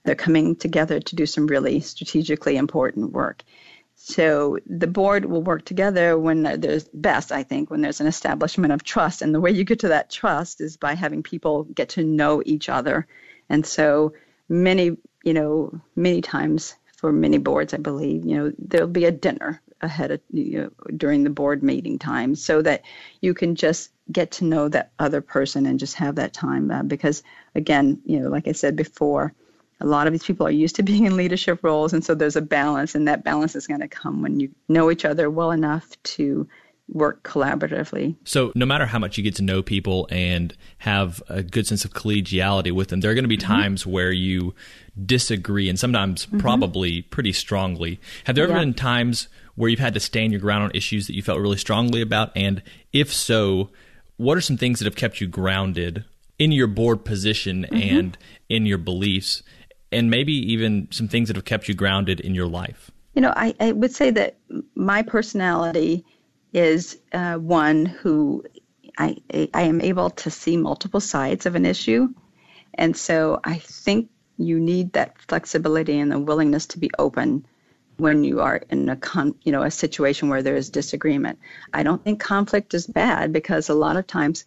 they're 0.04 0.14
coming 0.14 0.56
together 0.56 1.00
to 1.00 1.16
do 1.16 1.26
some 1.26 1.46
really 1.46 1.80
strategically 1.80 2.56
important 2.56 3.12
work. 3.12 3.44
So 3.94 4.58
the 4.66 4.86
board 4.86 5.24
will 5.24 5.42
work 5.42 5.64
together 5.64 6.18
when 6.18 6.42
there's 6.60 6.88
best, 6.92 7.30
I 7.30 7.42
think, 7.42 7.70
when 7.70 7.80
there's 7.80 8.00
an 8.00 8.06
establishment 8.06 8.72
of 8.72 8.82
trust. 8.82 9.22
And 9.22 9.34
the 9.34 9.40
way 9.40 9.50
you 9.50 9.64
get 9.64 9.80
to 9.80 9.88
that 9.88 10.10
trust 10.10 10.60
is 10.60 10.76
by 10.76 10.94
having 10.94 11.22
people 11.22 11.64
get 11.64 11.90
to 11.90 12.04
know 12.04 12.42
each 12.44 12.68
other. 12.68 13.06
And 13.48 13.64
so 13.64 14.14
many, 14.48 14.96
you 15.24 15.34
know, 15.34 15.80
many 15.94 16.20
times 16.20 16.74
for 16.96 17.12
many 17.12 17.38
boards, 17.38 17.74
I 17.74 17.78
believe, 17.78 18.24
you 18.24 18.36
know, 18.36 18.52
there'll 18.58 18.88
be 18.88 19.04
a 19.04 19.12
dinner 19.12 19.60
ahead 19.82 20.10
of 20.12 20.20
you 20.30 20.62
know, 20.62 20.70
during 20.96 21.24
the 21.24 21.30
board 21.30 21.62
meeting 21.62 21.98
time 21.98 22.34
so 22.34 22.62
that 22.62 22.82
you 23.20 23.34
can 23.34 23.54
just 23.56 23.90
get 24.10 24.30
to 24.32 24.44
know 24.44 24.68
that 24.68 24.92
other 24.98 25.20
person 25.20 25.66
and 25.66 25.78
just 25.78 25.96
have 25.96 26.16
that 26.16 26.32
time 26.32 26.70
uh, 26.70 26.82
because 26.82 27.22
again 27.54 28.00
you 28.04 28.20
know 28.20 28.28
like 28.28 28.46
i 28.46 28.52
said 28.52 28.76
before 28.76 29.34
a 29.82 29.86
lot 29.86 30.06
of 30.06 30.12
these 30.12 30.24
people 30.24 30.46
are 30.46 30.50
used 30.50 30.76
to 30.76 30.82
being 30.92 31.04
in 31.04 31.16
leadership 31.16 31.60
roles 31.62 31.92
and 31.92 32.04
so 32.04 32.14
there's 32.14 32.36
a 32.36 32.42
balance 32.42 32.94
and 32.94 33.08
that 33.08 33.24
balance 33.24 33.54
is 33.56 33.66
going 33.66 33.80
to 33.80 33.88
come 33.88 34.22
when 34.22 34.40
you 34.40 34.50
know 34.68 34.90
each 34.90 35.04
other 35.04 35.30
well 35.30 35.50
enough 35.50 35.90
to 36.02 36.48
work 36.88 37.22
collaboratively. 37.22 38.16
So, 38.24 38.52
no 38.54 38.66
matter 38.66 38.86
how 38.86 38.98
much 38.98 39.16
you 39.16 39.24
get 39.24 39.36
to 39.36 39.42
know 39.42 39.62
people 39.62 40.06
and 40.10 40.54
have 40.78 41.22
a 41.28 41.42
good 41.42 41.66
sense 41.66 41.84
of 41.84 41.92
collegiality 41.92 42.72
with 42.72 42.88
them, 42.88 43.00
there 43.00 43.10
are 43.10 43.14
going 43.14 43.24
to 43.24 43.28
be 43.28 43.38
mm-hmm. 43.38 43.52
times 43.52 43.86
where 43.86 44.12
you 44.12 44.54
disagree 45.06 45.68
and 45.68 45.78
sometimes 45.78 46.26
mm-hmm. 46.26 46.38
probably 46.38 47.02
pretty 47.02 47.32
strongly. 47.32 48.00
Have 48.24 48.36
there 48.36 48.44
ever 48.44 48.54
been 48.54 48.74
times 48.74 49.28
where 49.54 49.70
you've 49.70 49.80
had 49.80 49.94
to 49.94 50.00
stand 50.00 50.32
your 50.32 50.40
ground 50.40 50.64
on 50.64 50.70
issues 50.74 51.06
that 51.06 51.14
you 51.14 51.22
felt 51.22 51.40
really 51.40 51.56
strongly 51.56 52.00
about? 52.00 52.32
And 52.36 52.62
if 52.92 53.12
so, 53.12 53.70
what 54.16 54.36
are 54.36 54.42
some 54.42 54.56
things 54.56 54.78
that 54.78 54.84
have 54.84 54.96
kept 54.96 55.20
you 55.20 55.26
grounded 55.26 56.04
in 56.38 56.52
your 56.52 56.66
board 56.66 57.04
position 57.04 57.62
mm-hmm. 57.62 57.96
and 57.96 58.18
in 58.48 58.66
your 58.66 58.78
beliefs? 58.78 59.42
And 59.92 60.10
maybe 60.10 60.32
even 60.52 60.88
some 60.90 61.08
things 61.08 61.28
that 61.28 61.36
have 61.36 61.44
kept 61.44 61.68
you 61.68 61.74
grounded 61.74 62.20
in 62.20 62.34
your 62.34 62.46
life? 62.46 62.90
You 63.14 63.22
know, 63.22 63.32
I, 63.34 63.54
I 63.60 63.72
would 63.72 63.92
say 63.92 64.10
that 64.10 64.38
my 64.74 65.02
personality 65.02 66.04
is 66.52 66.98
uh, 67.12 67.34
one 67.36 67.86
who 67.86 68.44
I, 68.98 69.16
I 69.54 69.62
am 69.62 69.80
able 69.80 70.10
to 70.10 70.30
see 70.30 70.56
multiple 70.56 71.00
sides 71.00 71.46
of 71.46 71.54
an 71.54 71.66
issue. 71.66 72.08
And 72.74 72.96
so 72.96 73.40
I 73.44 73.58
think 73.58 74.10
you 74.38 74.60
need 74.60 74.92
that 74.94 75.18
flexibility 75.18 75.98
and 75.98 76.10
the 76.10 76.18
willingness 76.18 76.66
to 76.66 76.78
be 76.78 76.90
open 76.98 77.46
when 77.98 78.24
you 78.24 78.40
are 78.40 78.62
in 78.70 78.88
a 78.88 78.96
con, 78.96 79.34
you 79.42 79.52
know 79.52 79.62
a 79.62 79.70
situation 79.70 80.28
where 80.28 80.42
there 80.42 80.56
is 80.56 80.70
disagreement. 80.70 81.38
I 81.72 81.82
don't 81.82 82.02
think 82.02 82.20
conflict 82.20 82.74
is 82.74 82.86
bad 82.86 83.32
because 83.32 83.68
a 83.68 83.74
lot 83.74 83.96
of 83.96 84.06
times 84.06 84.44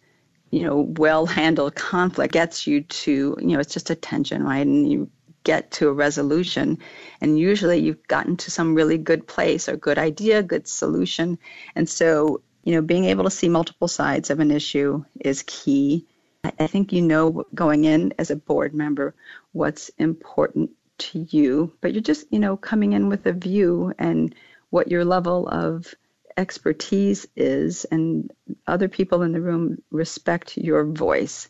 you 0.50 0.62
know 0.62 0.92
well 0.96 1.26
handled 1.26 1.74
conflict 1.92 2.32
gets 2.32 2.66
you 2.66 2.82
to 2.82 3.36
you 3.40 3.46
know 3.46 3.60
it's 3.60 3.72
just 3.72 3.90
a 3.90 3.94
tension 3.94 4.42
right 4.42 4.66
and 4.66 4.90
you 4.90 5.10
get 5.46 5.70
to 5.70 5.88
a 5.88 5.92
resolution. 5.92 6.78
And 7.20 7.38
usually 7.38 7.78
you've 7.78 8.08
gotten 8.08 8.36
to 8.38 8.50
some 8.50 8.74
really 8.74 8.98
good 8.98 9.28
place 9.28 9.68
or 9.68 9.76
good 9.76 9.96
idea, 9.96 10.42
good 10.42 10.66
solution. 10.66 11.38
And 11.76 11.88
so, 11.88 12.42
you 12.64 12.74
know, 12.74 12.82
being 12.82 13.04
able 13.04 13.24
to 13.24 13.30
see 13.30 13.48
multiple 13.48 13.86
sides 13.86 14.30
of 14.30 14.40
an 14.40 14.50
issue 14.50 15.04
is 15.20 15.44
key. 15.46 16.04
I 16.42 16.66
think 16.66 16.92
you 16.92 17.02
know 17.02 17.44
going 17.54 17.84
in 17.84 18.14
as 18.18 18.30
a 18.30 18.36
board 18.36 18.74
member 18.74 19.14
what's 19.52 19.88
important 19.98 20.70
to 20.98 21.26
you, 21.30 21.72
but 21.80 21.92
you're 21.92 22.02
just, 22.02 22.26
you 22.30 22.40
know, 22.40 22.56
coming 22.56 22.92
in 22.92 23.08
with 23.08 23.26
a 23.26 23.32
view 23.32 23.92
and 23.98 24.34
what 24.70 24.90
your 24.90 25.04
level 25.04 25.48
of 25.48 25.94
expertise 26.36 27.26
is, 27.36 27.86
and 27.86 28.30
other 28.66 28.88
people 28.88 29.22
in 29.22 29.32
the 29.32 29.40
room 29.40 29.82
respect 29.90 30.56
your 30.56 30.84
voice. 30.84 31.48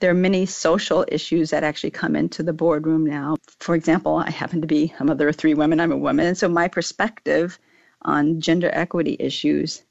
There 0.00 0.10
are 0.10 0.14
many 0.14 0.46
social 0.46 1.04
issues 1.08 1.50
that 1.50 1.64
actually 1.64 1.90
come 1.90 2.14
into 2.16 2.42
the 2.42 2.52
boardroom 2.52 3.06
now. 3.06 3.36
For 3.60 3.74
example, 3.74 4.16
I 4.16 4.30
happen 4.30 4.60
to 4.60 4.66
be 4.66 4.92
a 4.98 5.04
mother 5.04 5.28
of 5.28 5.36
three 5.36 5.54
women, 5.54 5.80
I'm 5.80 5.92
a 5.92 5.96
woman, 5.96 6.26
and 6.26 6.36
so 6.36 6.48
my 6.48 6.68
perspective 6.68 7.58
on 8.02 8.40
gender 8.40 8.70
equity 8.72 9.16
issues 9.18 9.82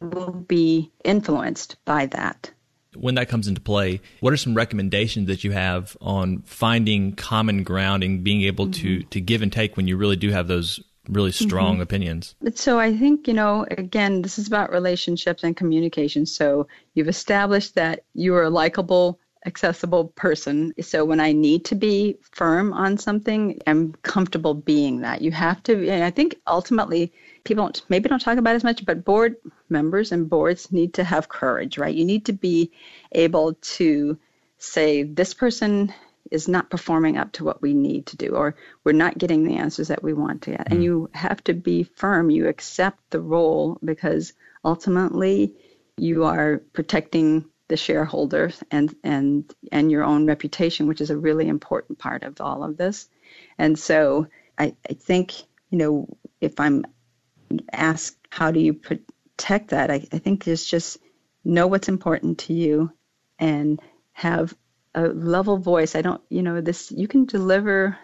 will 0.00 0.32
be 0.32 0.90
influenced 1.04 1.76
by 1.84 2.06
that. 2.06 2.50
when 2.96 3.14
that 3.14 3.28
comes 3.28 3.48
into 3.48 3.60
play, 3.60 4.00
what 4.20 4.32
are 4.32 4.36
some 4.36 4.54
recommendations 4.54 5.26
that 5.28 5.44
you 5.44 5.52
have 5.52 5.96
on 6.00 6.42
finding 6.42 7.12
common 7.12 7.62
ground 7.62 8.02
and 8.02 8.22
being 8.22 8.42
able 8.42 8.66
mm-hmm. 8.66 8.82
to 8.82 9.02
to 9.04 9.20
give 9.20 9.42
and 9.42 9.52
take 9.52 9.76
when 9.76 9.88
you 9.88 9.96
really 9.96 10.16
do 10.16 10.30
have 10.30 10.48
those 10.48 10.80
really 11.08 11.32
strong 11.32 11.74
mm-hmm. 11.74 11.82
opinions? 11.82 12.34
So 12.54 12.78
I 12.78 12.96
think, 12.96 13.26
you 13.26 13.34
know, 13.34 13.66
again, 13.70 14.22
this 14.22 14.38
is 14.38 14.46
about 14.46 14.70
relationships 14.70 15.42
and 15.42 15.56
communication. 15.56 16.26
So 16.26 16.68
you've 16.94 17.08
established 17.08 17.74
that 17.74 18.04
you 18.14 18.34
are 18.36 18.50
likable 18.50 19.18
accessible 19.46 20.06
person. 20.08 20.72
So 20.80 21.04
when 21.04 21.20
I 21.20 21.32
need 21.32 21.64
to 21.66 21.74
be 21.74 22.18
firm 22.30 22.72
on 22.72 22.98
something, 22.98 23.60
I'm 23.66 23.92
comfortable 24.02 24.54
being 24.54 25.00
that. 25.00 25.22
You 25.22 25.32
have 25.32 25.62
to, 25.64 25.88
and 25.88 26.04
I 26.04 26.10
think 26.10 26.36
ultimately 26.46 27.12
people 27.44 27.64
don't, 27.64 27.82
maybe 27.88 28.08
don't 28.08 28.20
talk 28.20 28.38
about 28.38 28.54
as 28.54 28.64
much, 28.64 28.84
but 28.84 29.04
board 29.04 29.36
members 29.68 30.12
and 30.12 30.30
boards 30.30 30.70
need 30.70 30.94
to 30.94 31.04
have 31.04 31.28
courage, 31.28 31.78
right? 31.78 31.94
You 31.94 32.04
need 32.04 32.26
to 32.26 32.32
be 32.32 32.70
able 33.12 33.54
to 33.54 34.18
say, 34.58 35.02
this 35.02 35.34
person 35.34 35.92
is 36.30 36.48
not 36.48 36.70
performing 36.70 37.18
up 37.18 37.32
to 37.32 37.44
what 37.44 37.60
we 37.60 37.74
need 37.74 38.06
to 38.06 38.16
do, 38.16 38.28
or 38.28 38.54
we're 38.84 38.92
not 38.92 39.18
getting 39.18 39.44
the 39.44 39.56
answers 39.56 39.88
that 39.88 40.02
we 40.02 40.12
want 40.12 40.42
to 40.42 40.50
get. 40.52 40.68
Mm. 40.68 40.72
And 40.72 40.84
you 40.84 41.10
have 41.12 41.42
to 41.44 41.52
be 41.52 41.82
firm. 41.82 42.30
You 42.30 42.48
accept 42.48 42.98
the 43.10 43.20
role 43.20 43.78
because 43.84 44.32
ultimately 44.64 45.54
you 45.98 46.24
are 46.24 46.62
protecting 46.72 47.44
the 47.72 47.76
shareholders 47.78 48.62
and 48.70 48.94
and 49.02 49.50
and 49.72 49.90
your 49.90 50.04
own 50.04 50.26
reputation, 50.26 50.86
which 50.86 51.00
is 51.00 51.08
a 51.08 51.16
really 51.16 51.48
important 51.48 51.98
part 51.98 52.22
of 52.22 52.38
all 52.38 52.62
of 52.62 52.76
this. 52.76 53.08
And 53.56 53.78
so 53.78 54.26
I, 54.58 54.76
I 54.88 54.92
think 54.92 55.32
you 55.70 55.78
know 55.78 56.06
if 56.42 56.60
I'm 56.60 56.84
asked 57.72 58.18
how 58.28 58.50
do 58.50 58.60
you 58.60 58.74
protect 58.74 59.70
that, 59.70 59.90
I, 59.90 60.06
I 60.12 60.18
think 60.18 60.46
it's 60.46 60.66
just 60.66 60.98
know 61.44 61.66
what's 61.66 61.88
important 61.88 62.40
to 62.40 62.52
you 62.52 62.92
and 63.38 63.80
have 64.12 64.54
a 64.94 65.08
level 65.08 65.56
voice. 65.56 65.94
I 65.94 66.02
don't, 66.02 66.20
you 66.28 66.42
know, 66.42 66.60
this 66.60 66.92
you 66.92 67.08
can 67.08 67.24
deliver 67.24 67.96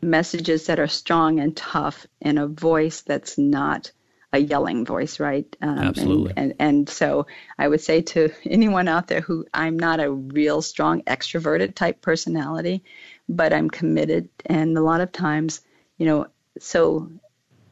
messages 0.00 0.66
that 0.66 0.78
are 0.78 0.86
strong 0.86 1.40
and 1.40 1.56
tough 1.56 2.06
in 2.20 2.38
a 2.38 2.46
voice 2.46 3.00
that's 3.00 3.38
not 3.38 3.90
a 4.32 4.38
yelling 4.38 4.84
voice, 4.84 5.20
right? 5.20 5.56
Um, 5.62 5.78
Absolutely. 5.78 6.32
And, 6.36 6.52
and, 6.58 6.60
and 6.60 6.88
so 6.88 7.26
I 7.58 7.68
would 7.68 7.80
say 7.80 8.02
to 8.02 8.30
anyone 8.44 8.88
out 8.88 9.08
there 9.08 9.20
who 9.20 9.46
I'm 9.54 9.78
not 9.78 10.00
a 10.00 10.10
real 10.10 10.62
strong 10.62 11.02
extroverted 11.02 11.74
type 11.74 12.02
personality, 12.02 12.84
but 13.28 13.52
I'm 13.52 13.70
committed. 13.70 14.28
And 14.46 14.76
a 14.76 14.82
lot 14.82 15.00
of 15.00 15.12
times, 15.12 15.60
you 15.96 16.06
know, 16.06 16.26
so 16.58 17.10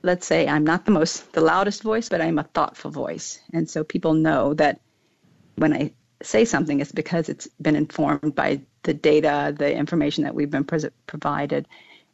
let's 0.02 0.26
say 0.26 0.48
I'm 0.48 0.64
not 0.64 0.84
the 0.84 0.92
most, 0.92 1.32
the 1.32 1.40
loudest 1.40 1.82
voice, 1.82 2.08
but 2.08 2.20
I'm 2.20 2.38
a 2.38 2.44
thoughtful 2.44 2.90
voice. 2.90 3.40
And 3.52 3.68
so 3.68 3.84
people 3.84 4.14
know 4.14 4.54
that 4.54 4.80
when 5.56 5.72
I 5.72 5.92
say 6.22 6.44
something, 6.44 6.80
it's 6.80 6.92
because 6.92 7.28
it's 7.28 7.48
been 7.60 7.76
informed 7.76 8.34
by 8.34 8.60
the 8.84 8.94
data, 8.94 9.54
the 9.56 9.74
information 9.74 10.24
that 10.24 10.34
we've 10.34 10.50
been 10.50 10.66
provided. 11.06 11.68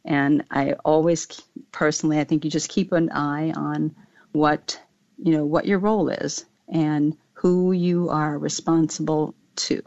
And 0.05 0.43
I 0.51 0.73
always 0.83 1.27
personally, 1.71 2.19
I 2.19 2.25
think 2.25 2.43
you 2.43 2.51
just 2.51 2.69
keep 2.69 2.91
an 2.91 3.09
eye 3.11 3.53
on 3.55 3.95
what 4.33 4.79
you 5.17 5.31
know 5.31 5.45
what 5.45 5.65
your 5.65 5.79
role 5.79 6.09
is 6.09 6.45
and 6.67 7.15
who 7.33 7.71
you 7.71 8.09
are 8.09 8.37
responsible 8.37 9.35
to. 9.55 9.81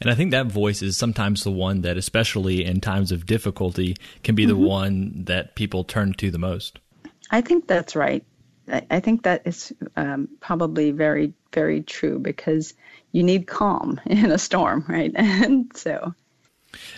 And 0.00 0.10
I 0.10 0.14
think 0.14 0.32
that 0.32 0.46
voice 0.46 0.82
is 0.82 0.96
sometimes 0.96 1.44
the 1.44 1.52
one 1.52 1.82
that, 1.82 1.96
especially 1.96 2.64
in 2.64 2.80
times 2.80 3.12
of 3.12 3.26
difficulty, 3.26 3.96
can 4.22 4.34
be 4.34 4.44
mm-hmm. 4.44 4.60
the 4.60 4.68
one 4.68 5.24
that 5.24 5.54
people 5.54 5.84
turn 5.84 6.14
to 6.14 6.30
the 6.30 6.38
most. 6.38 6.78
I 7.30 7.40
think 7.40 7.66
that's 7.66 7.94
right. 7.94 8.24
I 8.90 9.00
think 9.00 9.22
that 9.22 9.42
is 9.46 9.72
um, 9.96 10.28
probably 10.40 10.90
very, 10.90 11.32
very 11.52 11.82
true 11.82 12.18
because 12.18 12.74
you 13.12 13.22
need 13.22 13.46
calm 13.46 14.00
in 14.06 14.30
a 14.30 14.38
storm, 14.38 14.84
right? 14.88 15.12
And 15.16 15.70
so. 15.74 16.14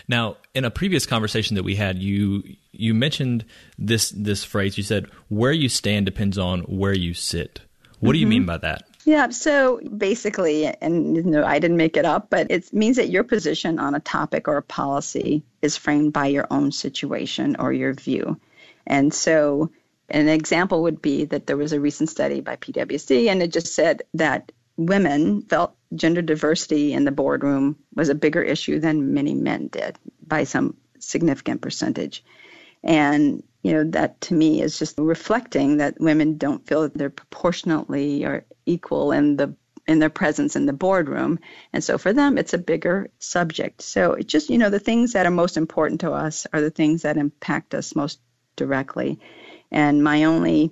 Now, 0.07 0.37
in 0.53 0.65
a 0.65 0.71
previous 0.71 1.05
conversation 1.05 1.55
that 1.55 1.63
we 1.63 1.75
had, 1.75 1.99
you 1.99 2.43
you 2.71 2.93
mentioned 2.93 3.45
this 3.77 4.09
this 4.11 4.43
phrase. 4.43 4.77
You 4.77 4.83
said, 4.83 5.07
"Where 5.29 5.51
you 5.51 5.69
stand 5.69 6.05
depends 6.05 6.37
on 6.37 6.61
where 6.61 6.93
you 6.93 7.13
sit." 7.13 7.61
What 7.99 8.09
mm-hmm. 8.09 8.13
do 8.13 8.19
you 8.19 8.27
mean 8.27 8.41
mm-hmm. 8.41 8.47
by 8.47 8.57
that? 8.57 8.83
Yeah, 9.05 9.29
so 9.29 9.79
basically, 9.97 10.65
and 10.65 11.15
you 11.15 11.23
know, 11.23 11.43
I 11.43 11.59
didn't 11.59 11.77
make 11.77 11.97
it 11.97 12.05
up, 12.05 12.29
but 12.29 12.47
it 12.51 12.71
means 12.71 12.97
that 12.97 13.09
your 13.09 13.23
position 13.23 13.79
on 13.79 13.95
a 13.95 13.99
topic 13.99 14.47
or 14.47 14.57
a 14.57 14.63
policy 14.63 15.43
is 15.61 15.77
framed 15.77 16.13
by 16.13 16.27
your 16.27 16.45
own 16.51 16.71
situation 16.71 17.55
or 17.57 17.73
your 17.73 17.93
view. 17.93 18.39
And 18.85 19.13
so, 19.13 19.71
an 20.09 20.27
example 20.27 20.83
would 20.83 21.01
be 21.01 21.25
that 21.25 21.47
there 21.47 21.57
was 21.57 21.73
a 21.73 21.79
recent 21.79 22.09
study 22.09 22.41
by 22.41 22.57
PwC, 22.57 23.27
and 23.27 23.41
it 23.41 23.51
just 23.51 23.73
said 23.73 24.03
that 24.13 24.51
women 24.85 25.41
felt 25.43 25.75
gender 25.93 26.21
diversity 26.21 26.93
in 26.93 27.03
the 27.03 27.11
boardroom 27.11 27.77
was 27.95 28.09
a 28.09 28.15
bigger 28.15 28.41
issue 28.41 28.79
than 28.79 29.13
many 29.13 29.33
men 29.33 29.67
did 29.67 29.97
by 30.25 30.43
some 30.43 30.75
significant 30.99 31.61
percentage. 31.61 32.23
And 32.83 33.43
you 33.61 33.73
know 33.73 33.83
that 33.91 34.21
to 34.21 34.33
me 34.33 34.61
is 34.61 34.79
just 34.79 34.97
reflecting 34.97 35.77
that 35.77 35.99
women 35.99 36.37
don't 36.37 36.65
feel 36.65 36.83
that 36.83 36.97
they're 36.97 37.11
proportionately 37.11 38.25
or 38.25 38.45
equal 38.65 39.11
in 39.11 39.37
the 39.37 39.55
in 39.87 39.99
their 39.99 40.09
presence 40.09 40.55
in 40.55 40.65
the 40.65 40.73
boardroom. 40.73 41.39
And 41.73 41.83
so 41.83 41.97
for 41.97 42.13
them 42.13 42.37
it's 42.37 42.53
a 42.53 42.57
bigger 42.57 43.11
subject. 43.19 43.81
So 43.81 44.13
it 44.13 44.27
just 44.27 44.49
you 44.49 44.57
know 44.57 44.69
the 44.69 44.79
things 44.79 45.13
that 45.13 45.27
are 45.27 45.31
most 45.31 45.57
important 45.57 46.01
to 46.01 46.11
us 46.11 46.47
are 46.53 46.61
the 46.61 46.71
things 46.71 47.03
that 47.03 47.17
impact 47.17 47.75
us 47.75 47.95
most 47.95 48.19
directly. 48.55 49.19
And 49.71 50.03
my 50.03 50.23
only 50.23 50.71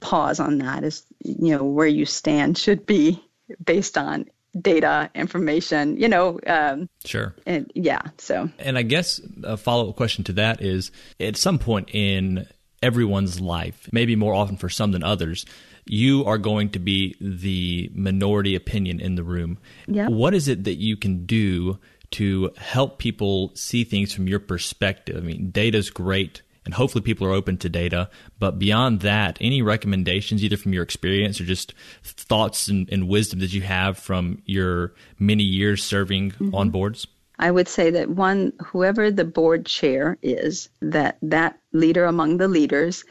pause 0.00 0.40
on 0.40 0.58
that 0.58 0.84
is 0.84 1.04
you 1.24 1.56
know 1.56 1.64
where 1.64 1.86
you 1.86 2.04
stand 2.04 2.56
should 2.56 2.86
be 2.86 3.22
based 3.64 3.96
on 3.96 4.26
data 4.60 5.10
information 5.14 5.96
you 5.96 6.08
know 6.08 6.38
um, 6.46 6.88
sure. 7.04 7.34
and 7.46 7.70
yeah 7.74 8.02
so. 8.18 8.48
And 8.58 8.78
i 8.78 8.82
guess 8.82 9.20
a 9.42 9.56
follow-up 9.56 9.96
question 9.96 10.24
to 10.24 10.32
that 10.34 10.62
is 10.62 10.90
at 11.20 11.36
some 11.36 11.58
point 11.58 11.90
in 11.92 12.46
everyone's 12.82 13.40
life 13.40 13.88
maybe 13.92 14.16
more 14.16 14.34
often 14.34 14.56
for 14.56 14.68
some 14.68 14.92
than 14.92 15.02
others 15.02 15.44
you 15.88 16.24
are 16.26 16.38
going 16.38 16.70
to 16.70 16.78
be 16.78 17.16
the 17.20 17.90
minority 17.94 18.54
opinion 18.54 19.00
in 19.00 19.14
the 19.14 19.22
room. 19.22 19.58
Yeah. 19.86 20.08
what 20.08 20.34
is 20.34 20.48
it 20.48 20.64
that 20.64 20.76
you 20.76 20.96
can 20.96 21.24
do 21.24 21.78
to 22.10 22.50
help 22.56 22.98
people 22.98 23.52
see 23.54 23.84
things 23.84 24.12
from 24.12 24.28
your 24.28 24.38
perspective? 24.38 25.16
I 25.16 25.20
mean 25.20 25.50
data 25.50 25.78
is 25.78 25.90
great 25.90 26.42
and 26.68 26.74
hopefully 26.74 27.00
people 27.00 27.26
are 27.26 27.32
open 27.32 27.56
to 27.56 27.68
data. 27.70 28.10
But 28.38 28.58
beyond 28.58 29.00
that, 29.00 29.38
any 29.40 29.62
recommendations, 29.62 30.44
either 30.44 30.58
from 30.58 30.74
your 30.74 30.82
experience 30.82 31.40
or 31.40 31.46
just 31.46 31.72
thoughts 32.02 32.68
and, 32.68 32.86
and 32.92 33.08
wisdom 33.08 33.38
that 33.38 33.54
you 33.54 33.62
have 33.62 33.96
from 33.96 34.42
your 34.44 34.92
many 35.18 35.44
years 35.44 35.82
serving 35.82 36.32
mm-hmm. 36.32 36.54
on 36.54 36.68
boards? 36.68 37.06
I 37.38 37.50
would 37.50 37.68
say 37.68 37.92
that 37.92 38.10
one, 38.10 38.52
whoever 38.62 39.10
the 39.10 39.24
board 39.24 39.64
chair 39.64 40.18
is, 40.20 40.68
that 40.82 41.16
that 41.22 41.58
leader 41.72 42.04
among 42.04 42.36
the 42.36 42.48
leaders, 42.48 43.06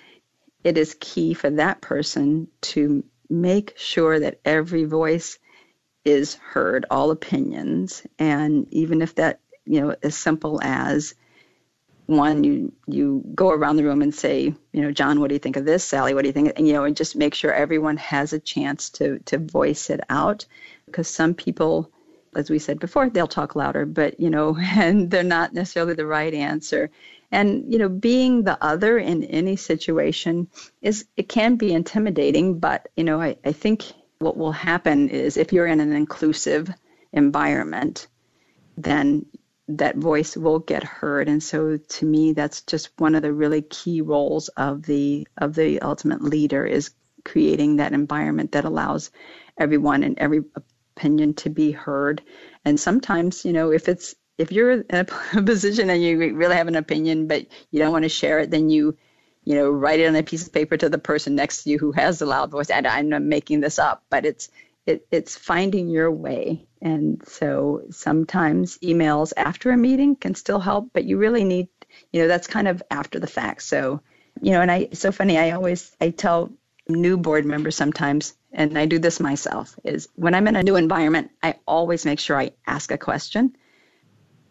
it 0.63 0.77
is 0.77 0.95
key 0.99 1.33
for 1.33 1.49
that 1.49 1.81
person 1.81 2.49
to 2.61 3.03
make 3.27 3.73
sure 3.75 4.19
that 4.19 4.39
every 4.45 4.83
voice 4.83 5.39
is 6.05 6.35
heard, 6.35 6.85
all 6.91 7.09
opinions, 7.09 8.05
and 8.19 8.71
even 8.71 9.01
if 9.01 9.15
that, 9.15 9.39
you 9.65 9.81
know, 9.81 9.95
as 10.03 10.15
simple 10.15 10.59
as 10.61 11.15
one 12.07 12.43
you 12.43 12.73
you 12.87 13.21
go 13.35 13.51
around 13.51 13.75
the 13.75 13.83
room 13.83 14.01
and 14.01 14.15
say 14.15 14.53
you 14.71 14.81
know 14.81 14.91
john 14.91 15.19
what 15.19 15.27
do 15.27 15.35
you 15.35 15.39
think 15.39 15.57
of 15.57 15.65
this? 15.65 15.83
Sally 15.83 16.13
what 16.13 16.21
do 16.23 16.29
you 16.29 16.33
think? 16.33 16.53
And 16.55 16.65
you 16.67 16.73
know 16.73 16.85
and 16.85 16.95
just 16.95 17.15
make 17.15 17.35
sure 17.35 17.53
everyone 17.53 17.97
has 17.97 18.33
a 18.33 18.39
chance 18.39 18.89
to 18.91 19.19
to 19.25 19.37
voice 19.37 19.89
it 19.89 19.99
out. 20.09 20.45
Because 20.85 21.07
some 21.09 21.33
people 21.33 21.91
as 22.35 22.49
we 22.49 22.59
said 22.59 22.79
before 22.79 23.09
they'll 23.09 23.27
talk 23.27 23.55
louder 23.55 23.85
but 23.85 24.19
you 24.19 24.29
know 24.29 24.57
and 24.61 25.11
they're 25.11 25.23
not 25.23 25.53
necessarily 25.53 25.93
the 25.93 26.05
right 26.05 26.33
answer. 26.33 26.89
And 27.29 27.71
you 27.71 27.77
know 27.77 27.89
being 27.89 28.43
the 28.43 28.57
other 28.63 28.97
in 28.97 29.25
any 29.25 29.57
situation 29.57 30.47
is 30.81 31.05
it 31.17 31.27
can 31.27 31.57
be 31.57 31.73
intimidating 31.73 32.59
but 32.59 32.87
you 32.95 33.03
know 33.03 33.19
i, 33.21 33.35
I 33.43 33.51
think 33.51 33.83
what 34.19 34.37
will 34.37 34.53
happen 34.53 35.09
is 35.09 35.35
if 35.35 35.51
you're 35.51 35.67
in 35.67 35.81
an 35.81 35.91
inclusive 35.91 36.73
environment 37.11 38.07
then 38.77 39.25
that 39.69 39.97
voice 39.97 40.37
will 40.37 40.59
get 40.59 40.83
heard. 40.83 41.27
And 41.27 41.43
so 41.43 41.77
to 41.77 42.05
me 42.05 42.33
that's 42.33 42.61
just 42.61 42.89
one 42.97 43.15
of 43.15 43.21
the 43.21 43.33
really 43.33 43.61
key 43.61 44.01
roles 44.01 44.47
of 44.49 44.83
the 44.83 45.27
of 45.37 45.55
the 45.55 45.81
ultimate 45.81 46.21
leader 46.21 46.65
is 46.65 46.91
creating 47.25 47.77
that 47.77 47.93
environment 47.93 48.53
that 48.53 48.65
allows 48.65 49.11
everyone 49.57 50.03
and 50.03 50.17
every 50.17 50.41
opinion 50.95 51.33
to 51.35 51.49
be 51.49 51.71
heard. 51.71 52.21
And 52.63 52.79
sometimes 52.79 53.43
you 53.43 53.53
know 53.53 53.71
if 53.71 53.89
it's 53.89 54.15
if 54.37 54.51
you're 54.51 54.71
in 54.71 54.85
a 54.91 55.05
position 55.43 55.89
and 55.89 56.01
you 56.01 56.35
really 56.35 56.55
have 56.55 56.67
an 56.67 56.75
opinion 56.75 57.27
but 57.27 57.45
you 57.71 57.79
don't 57.79 57.91
want 57.91 58.03
to 58.03 58.09
share 58.09 58.39
it 58.39 58.51
then 58.51 58.69
you 58.69 58.97
you 59.43 59.55
know 59.55 59.69
write 59.69 59.99
it 59.99 60.07
on 60.07 60.15
a 60.15 60.23
piece 60.23 60.45
of 60.45 60.53
paper 60.53 60.77
to 60.77 60.89
the 60.89 60.97
person 60.97 61.35
next 61.35 61.63
to 61.63 61.69
you 61.69 61.79
who 61.79 61.91
has 61.91 62.19
the 62.19 62.25
loud 62.25 62.51
voice 62.51 62.69
and 62.69 62.85
i'm 62.85 63.09
not 63.09 63.21
making 63.21 63.61
this 63.61 63.79
up 63.79 64.03
but 64.09 64.25
it's 64.25 64.49
it, 64.87 65.05
it's 65.11 65.35
finding 65.35 65.89
your 65.89 66.11
way. 66.11 66.65
And 66.81 67.21
so 67.27 67.81
sometimes 67.91 68.77
emails 68.79 69.33
after 69.35 69.71
a 69.71 69.77
meeting 69.77 70.15
can 70.15 70.33
still 70.33 70.59
help, 70.59 70.91
but 70.93 71.03
you 71.03 71.17
really 71.17 71.43
need, 71.43 71.67
you 72.11 72.21
know, 72.21 72.27
that's 72.27 72.47
kind 72.47 72.67
of 72.67 72.81
after 72.89 73.19
the 73.19 73.27
fact. 73.27 73.63
So, 73.63 74.01
you 74.41 74.51
know, 74.51 74.61
and 74.61 74.71
I, 74.71 74.89
so 74.93 75.11
funny. 75.11 75.37
I 75.37 75.51
always, 75.51 75.95
I 75.99 76.11
tell 76.11 76.51
new 76.87 77.17
board 77.17 77.45
members 77.45 77.75
sometimes, 77.75 78.35
and 78.53 78.77
I 78.77 78.85
do 78.85 78.97
this 78.97 79.19
myself, 79.19 79.77
is 79.83 80.07
when 80.15 80.33
I'm 80.33 80.47
in 80.47 80.55
a 80.55 80.63
new 80.63 80.77
environment, 80.77 81.31
I 81.43 81.55
always 81.67 82.05
make 82.05 82.19
sure 82.19 82.39
I 82.39 82.51
ask 82.65 82.91
a 82.91 82.97
question. 82.97 83.55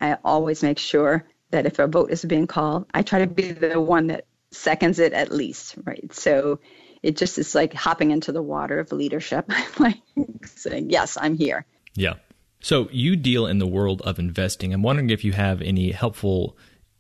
I 0.01 0.19
always 0.23 0.63
make 0.63 0.79
sure 0.79 1.27
that 1.51 1.65
if 1.65 1.79
a 1.79 1.87
vote 1.87 2.11
is 2.11 2.25
being 2.25 2.47
called, 2.47 2.87
I 2.93 3.03
try 3.03 3.21
to 3.21 3.27
be 3.27 3.53
the 3.53 3.81
one 3.81 4.09
that 4.09 4.27
seconds 4.51 4.99
it 4.99 5.13
at 5.13 5.33
least, 5.33 5.77
right? 5.85 6.13
So 6.13 6.61
it 7.07 7.17
just 7.17 7.39
is 7.39 7.55
like 7.55 7.73
hopping 7.73 8.11
into 8.11 8.33
the 8.33 8.43
water 8.43 8.81
of 8.81 8.91
leadership, 8.91 9.49
like 9.79 9.99
saying, 10.45 10.91
Yes, 10.91 11.17
I'm 11.21 11.37
here. 11.37 11.65
Yeah. 11.95 12.15
So 12.61 12.89
you 12.91 13.15
deal 13.15 13.47
in 13.47 13.59
the 13.59 13.67
world 13.67 14.03
of 14.03 14.19
investing. 14.19 14.75
I'm 14.75 14.83
wondering 14.83 15.11
if 15.11 15.25
you 15.25 15.33
have 15.33 15.63
any 15.63 15.93
helpful 15.93 16.57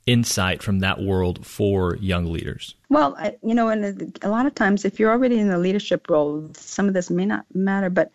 insight 0.07 0.62
from 0.62 0.79
that 0.79 1.01
world 1.01 1.45
for 1.45 1.97
young 1.97 2.33
leaders? 2.33 2.77
Well, 2.88 3.16
I, 3.19 3.37
you 3.42 3.55
know, 3.55 3.69
and 3.69 3.85
uh, 3.85 4.07
a 4.23 4.31
lot 4.31 4.47
of 4.47 4.55
times, 4.55 4.85
if 4.85 5.01
you're 5.01 5.11
already 5.11 5.40
in 5.40 5.49
the 5.49 5.59
leadership 5.59 6.09
role, 6.09 6.49
some 6.55 6.87
of 6.87 6.95
this 6.95 7.11
may 7.11 7.27
not 7.27 7.45
matter, 7.53 7.90
but 7.90 8.12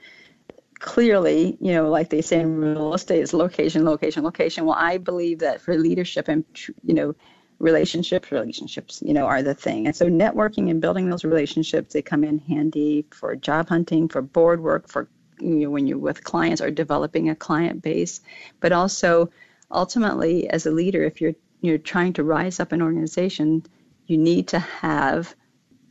clearly, 0.79 1.57
you 1.59 1.73
know, 1.73 1.89
like 1.89 2.09
they 2.09 2.21
say 2.21 2.39
in 2.39 2.55
real 2.55 2.93
estate, 2.93 3.21
is 3.21 3.33
location, 3.33 3.83
location, 3.83 4.23
location. 4.23 4.65
Well, 4.65 4.77
I 4.79 4.97
believe 4.97 5.39
that 5.39 5.59
for 5.59 5.77
leadership 5.77 6.29
and, 6.29 6.45
you 6.83 6.93
know, 6.93 7.15
relationships, 7.61 8.31
relationships, 8.31 9.01
you 9.05 9.13
know, 9.13 9.25
are 9.25 9.43
the 9.43 9.53
thing. 9.53 9.85
And 9.85 9.95
so 9.95 10.07
networking 10.07 10.69
and 10.69 10.81
building 10.81 11.09
those 11.09 11.23
relationships, 11.23 11.93
they 11.93 12.01
come 12.01 12.23
in 12.23 12.39
handy 12.39 13.05
for 13.11 13.35
job 13.35 13.69
hunting, 13.69 14.07
for 14.07 14.21
board 14.21 14.61
work, 14.61 14.87
for, 14.87 15.07
you 15.39 15.55
know, 15.55 15.69
when 15.69 15.87
you're 15.87 15.97
with 15.97 16.23
clients 16.23 16.61
or 16.61 16.71
developing 16.71 17.29
a 17.29 17.35
client 17.35 17.81
base, 17.81 18.21
but 18.59 18.71
also 18.71 19.29
ultimately 19.69 20.49
as 20.49 20.65
a 20.65 20.71
leader, 20.71 21.03
if 21.03 21.21
you're 21.21 21.35
you're 21.61 21.77
trying 21.77 22.13
to 22.13 22.23
rise 22.23 22.59
up 22.59 22.71
an 22.71 22.81
organization, 22.81 23.63
you 24.07 24.17
need 24.17 24.47
to 24.47 24.59
have 24.59 25.35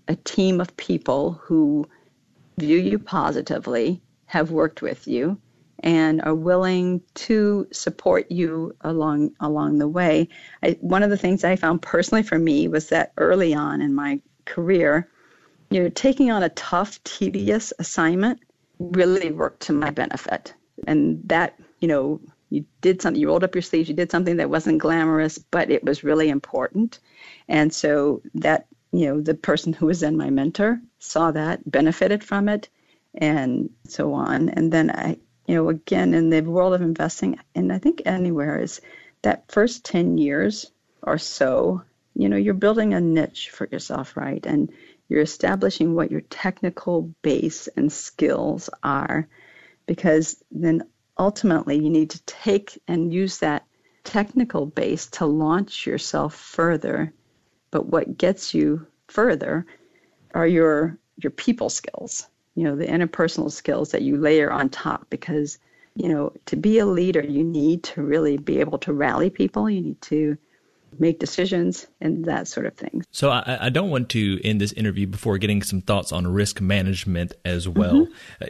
a 0.08 0.16
team 0.16 0.60
of 0.60 0.76
people 0.76 1.34
who 1.34 1.88
view 2.58 2.78
you 2.78 2.98
positively, 2.98 4.02
have 4.26 4.50
worked 4.50 4.82
with 4.82 5.06
you, 5.06 5.40
and 5.80 6.22
are 6.22 6.34
willing 6.34 7.02
to 7.14 7.66
support 7.72 8.30
you 8.30 8.76
along 8.80 9.32
along 9.40 9.78
the 9.78 9.88
way. 9.88 10.28
I, 10.62 10.78
one 10.80 11.02
of 11.02 11.10
the 11.10 11.16
things 11.16 11.44
I 11.44 11.56
found 11.56 11.82
personally 11.82 12.22
for 12.22 12.38
me 12.38 12.68
was 12.68 12.88
that 12.90 13.12
early 13.16 13.54
on 13.54 13.80
in 13.80 13.94
my 13.94 14.20
career, 14.44 15.08
you 15.70 15.82
know, 15.82 15.88
taking 15.88 16.30
on 16.30 16.42
a 16.42 16.48
tough, 16.50 17.02
tedious 17.04 17.72
assignment 17.78 18.40
really 18.78 19.30
worked 19.30 19.62
to 19.62 19.72
my 19.72 19.90
benefit, 19.90 20.54
and 20.86 21.20
that 21.26 21.58
you 21.80 21.88
know 21.88 22.20
you 22.50 22.64
did 22.80 23.00
something, 23.00 23.20
you 23.20 23.28
rolled 23.28 23.44
up 23.44 23.54
your 23.54 23.62
sleeves, 23.62 23.88
you 23.88 23.94
did 23.94 24.10
something 24.10 24.36
that 24.36 24.50
wasn't 24.50 24.78
glamorous, 24.78 25.38
but 25.38 25.70
it 25.70 25.84
was 25.84 26.04
really 26.04 26.28
important. 26.28 26.98
And 27.48 27.72
so 27.72 28.22
that, 28.34 28.66
you 28.92 29.06
know, 29.06 29.20
the 29.20 29.34
person 29.34 29.72
who 29.72 29.86
was 29.86 30.00
then 30.00 30.16
my 30.16 30.30
mentor 30.30 30.80
saw 30.98 31.30
that, 31.30 31.68
benefited 31.68 32.24
from 32.24 32.48
it, 32.48 32.68
and 33.14 33.70
so 33.86 34.14
on. 34.14 34.48
And 34.48 34.72
then 34.72 34.90
I, 34.90 35.18
you 35.50 35.56
know, 35.56 35.68
again, 35.68 36.14
in 36.14 36.30
the 36.30 36.42
world 36.42 36.74
of 36.74 36.80
investing, 36.80 37.36
and 37.56 37.72
I 37.72 37.78
think 37.78 38.02
anywhere, 38.06 38.62
is 38.62 38.80
that 39.22 39.50
first 39.50 39.84
10 39.84 40.16
years 40.16 40.70
or 41.02 41.18
so, 41.18 41.82
you 42.14 42.28
know, 42.28 42.36
you're 42.36 42.54
building 42.54 42.94
a 42.94 43.00
niche 43.00 43.50
for 43.50 43.66
yourself, 43.66 44.16
right? 44.16 44.46
And 44.46 44.70
you're 45.08 45.22
establishing 45.22 45.96
what 45.96 46.12
your 46.12 46.20
technical 46.20 47.12
base 47.22 47.66
and 47.66 47.90
skills 47.90 48.70
are 48.84 49.26
because 49.86 50.40
then 50.52 50.84
ultimately 51.18 51.82
you 51.82 51.90
need 51.90 52.10
to 52.10 52.22
take 52.22 52.80
and 52.86 53.12
use 53.12 53.38
that 53.38 53.66
technical 54.04 54.66
base 54.66 55.08
to 55.08 55.26
launch 55.26 55.84
yourself 55.84 56.32
further. 56.32 57.12
But 57.72 57.86
what 57.86 58.16
gets 58.16 58.54
you 58.54 58.86
further 59.08 59.66
are 60.32 60.46
your 60.46 60.96
your 61.16 61.32
people 61.32 61.70
skills, 61.70 62.28
you 62.54 62.64
know, 62.64 62.76
the 62.76 62.86
interpersonal 62.86 63.50
skills 63.50 63.92
that 63.92 64.02
you 64.02 64.16
layer 64.16 64.50
on 64.50 64.68
top 64.68 65.06
because, 65.10 65.58
you 65.94 66.08
know, 66.08 66.32
to 66.46 66.56
be 66.56 66.78
a 66.78 66.86
leader, 66.86 67.20
you 67.20 67.44
need 67.44 67.82
to 67.84 68.02
really 68.02 68.36
be 68.36 68.60
able 68.60 68.78
to 68.78 68.92
rally 68.92 69.30
people. 69.30 69.68
You 69.70 69.80
need 69.80 70.02
to 70.02 70.36
make 70.98 71.18
decisions 71.18 71.86
and 72.00 72.24
that 72.24 72.48
sort 72.48 72.66
of 72.66 72.74
thing. 72.74 73.04
So 73.10 73.30
I, 73.30 73.66
I 73.66 73.68
don't 73.68 73.90
want 73.90 74.08
to 74.10 74.40
end 74.44 74.60
this 74.60 74.72
interview 74.72 75.06
before 75.06 75.38
getting 75.38 75.62
some 75.62 75.80
thoughts 75.80 76.12
on 76.12 76.26
risk 76.26 76.60
management 76.60 77.32
as 77.44 77.68
well. 77.68 78.06
Mm-hmm. 78.06 78.44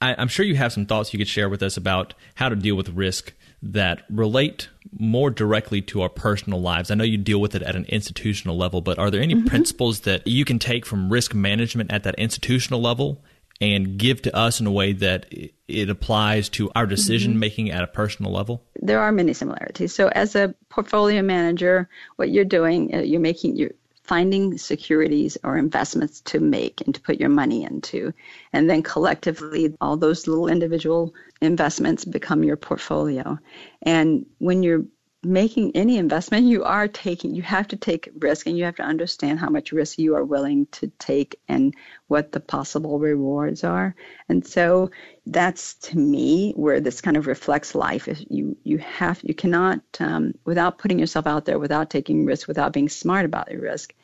I, 0.00 0.20
am 0.20 0.28
sure 0.28 0.44
you 0.44 0.56
have 0.56 0.72
some 0.72 0.86
thoughts 0.86 1.12
you 1.12 1.18
could 1.18 1.28
share 1.28 1.48
with 1.48 1.62
us 1.62 1.76
about 1.76 2.14
how 2.34 2.48
to 2.48 2.56
deal 2.56 2.74
with 2.74 2.90
risk 2.90 3.32
that 3.62 4.02
relate 4.10 4.68
more 4.98 5.30
directly 5.30 5.80
to 5.80 6.02
our 6.02 6.10
personal 6.10 6.60
lives. 6.60 6.90
I 6.90 6.94
know 6.94 7.04
you 7.04 7.16
deal 7.16 7.40
with 7.40 7.54
it 7.54 7.62
at 7.62 7.74
an 7.74 7.86
institutional 7.86 8.56
level, 8.56 8.82
but 8.82 8.98
are 8.98 9.10
there 9.10 9.22
any 9.22 9.34
mm-hmm. 9.34 9.46
principles 9.46 10.00
that 10.00 10.26
you 10.26 10.44
can 10.44 10.58
take 10.58 10.84
from 10.84 11.10
risk 11.10 11.32
management 11.32 11.90
at 11.90 12.02
that 12.02 12.16
institutional 12.16 12.82
level 12.82 13.22
and 13.60 13.98
give 13.98 14.22
to 14.22 14.36
us 14.36 14.60
in 14.60 14.66
a 14.66 14.72
way 14.72 14.92
that 14.92 15.26
it 15.68 15.88
applies 15.88 16.48
to 16.50 16.70
our 16.74 16.86
decision 16.86 17.38
making 17.38 17.66
mm-hmm. 17.66 17.76
at 17.76 17.84
a 17.84 17.88
personal 17.88 18.32
level? 18.32 18.64
There 18.80 19.00
are 19.00 19.12
many 19.12 19.32
similarities. 19.32 19.94
So, 19.94 20.08
as 20.08 20.34
a 20.34 20.54
portfolio 20.68 21.22
manager, 21.22 21.88
what 22.16 22.30
you're 22.30 22.44
doing, 22.44 22.94
uh, 22.94 22.98
you're 22.98 23.20
making 23.20 23.56
you're 23.56 23.72
finding 24.04 24.58
securities 24.58 25.38
or 25.42 25.56
investments 25.56 26.20
to 26.20 26.38
make 26.38 26.82
and 26.82 26.94
to 26.94 27.00
put 27.00 27.18
your 27.18 27.30
money 27.30 27.64
into. 27.64 28.12
And 28.52 28.68
then 28.68 28.82
collectively, 28.82 29.74
all 29.80 29.96
those 29.96 30.26
little 30.26 30.46
individual 30.46 31.14
investments 31.40 32.04
become 32.04 32.44
your 32.44 32.58
portfolio. 32.58 33.38
And 33.80 34.26
when 34.38 34.62
you're 34.62 34.84
making 35.24 35.72
any 35.74 35.98
investment, 35.98 36.46
you 36.46 36.64
are 36.64 36.88
taking, 36.88 37.34
you 37.34 37.42
have 37.42 37.68
to 37.68 37.76
take 37.76 38.10
risk 38.18 38.46
and 38.46 38.56
you 38.56 38.64
have 38.64 38.76
to 38.76 38.82
understand 38.82 39.38
how 39.38 39.48
much 39.48 39.72
risk 39.72 39.98
you 39.98 40.14
are 40.14 40.24
willing 40.24 40.66
to 40.72 40.90
take 40.98 41.40
and 41.48 41.74
what 42.08 42.32
the 42.32 42.40
possible 42.40 42.98
rewards 42.98 43.64
are. 43.64 43.94
And 44.28 44.46
so 44.46 44.90
that's 45.26 45.74
to 45.74 45.98
me 45.98 46.52
where 46.52 46.80
this 46.80 47.00
kind 47.00 47.16
of 47.16 47.26
reflects 47.26 47.74
life. 47.74 48.08
Is 48.08 48.24
you, 48.28 48.56
you 48.64 48.78
have, 48.78 49.20
you 49.22 49.34
cannot, 49.34 49.80
um, 50.00 50.34
without 50.44 50.78
putting 50.78 50.98
yourself 50.98 51.26
out 51.26 51.44
there, 51.44 51.58
without 51.58 51.90
taking 51.90 52.24
risk, 52.24 52.48
without 52.48 52.72
being 52.72 52.88
smart 52.88 53.24
about 53.24 53.50
your 53.50 53.62
risk, 53.62 53.94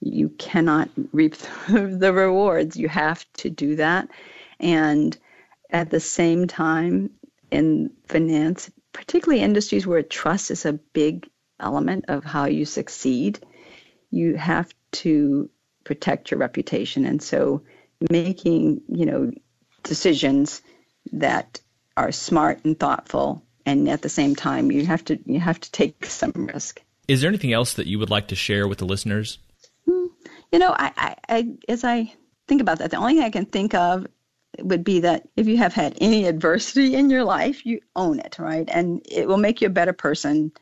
you 0.00 0.28
cannot 0.30 0.88
reap 1.12 1.36
the 1.68 2.12
rewards. 2.12 2.76
You 2.76 2.88
have 2.88 3.24
to 3.38 3.50
do 3.50 3.76
that. 3.76 4.08
And 4.60 5.16
at 5.70 5.90
the 5.90 6.00
same 6.00 6.46
time, 6.46 7.10
in 7.50 7.90
finance, 8.06 8.70
particularly 8.98 9.44
industries 9.44 9.86
where 9.86 10.02
trust 10.02 10.50
is 10.50 10.66
a 10.66 10.72
big 10.72 11.30
element 11.60 12.06
of 12.08 12.24
how 12.24 12.46
you 12.46 12.64
succeed, 12.64 13.38
you 14.10 14.34
have 14.34 14.68
to 14.90 15.48
protect 15.84 16.32
your 16.32 16.40
reputation. 16.40 17.04
And 17.04 17.22
so 17.22 17.62
making, 18.10 18.80
you 18.88 19.06
know, 19.06 19.30
decisions 19.84 20.62
that 21.12 21.60
are 21.96 22.10
smart 22.10 22.64
and 22.64 22.78
thoughtful 22.78 23.44
and 23.64 23.88
at 23.88 24.02
the 24.02 24.08
same 24.08 24.34
time 24.34 24.72
you 24.72 24.84
have 24.84 25.04
to 25.04 25.18
you 25.26 25.38
have 25.38 25.60
to 25.60 25.70
take 25.70 26.04
some 26.04 26.32
risk. 26.34 26.82
Is 27.06 27.20
there 27.20 27.28
anything 27.28 27.52
else 27.52 27.74
that 27.74 27.86
you 27.86 28.00
would 28.00 28.10
like 28.10 28.28
to 28.28 28.34
share 28.34 28.66
with 28.66 28.78
the 28.78 28.84
listeners? 28.84 29.38
Hmm. 29.86 30.06
You 30.50 30.58
know, 30.58 30.74
I, 30.76 30.92
I, 30.96 31.16
I 31.28 31.48
as 31.68 31.84
I 31.84 32.12
think 32.48 32.60
about 32.60 32.78
that, 32.78 32.90
the 32.90 32.96
only 32.96 33.14
thing 33.14 33.22
I 33.22 33.30
can 33.30 33.46
think 33.46 33.74
of 33.74 34.08
would 34.64 34.84
be 34.84 35.00
that 35.00 35.28
if 35.36 35.46
you 35.46 35.56
have 35.58 35.72
had 35.72 35.96
any 36.00 36.26
adversity 36.26 36.94
in 36.94 37.10
your 37.10 37.24
life, 37.24 37.64
you 37.64 37.80
own 37.96 38.20
it, 38.20 38.38
right? 38.38 38.68
And 38.70 39.02
it 39.10 39.28
will 39.28 39.36
make 39.36 39.60
you 39.60 39.66
a 39.66 39.70
better 39.70 39.92
person 39.92 40.52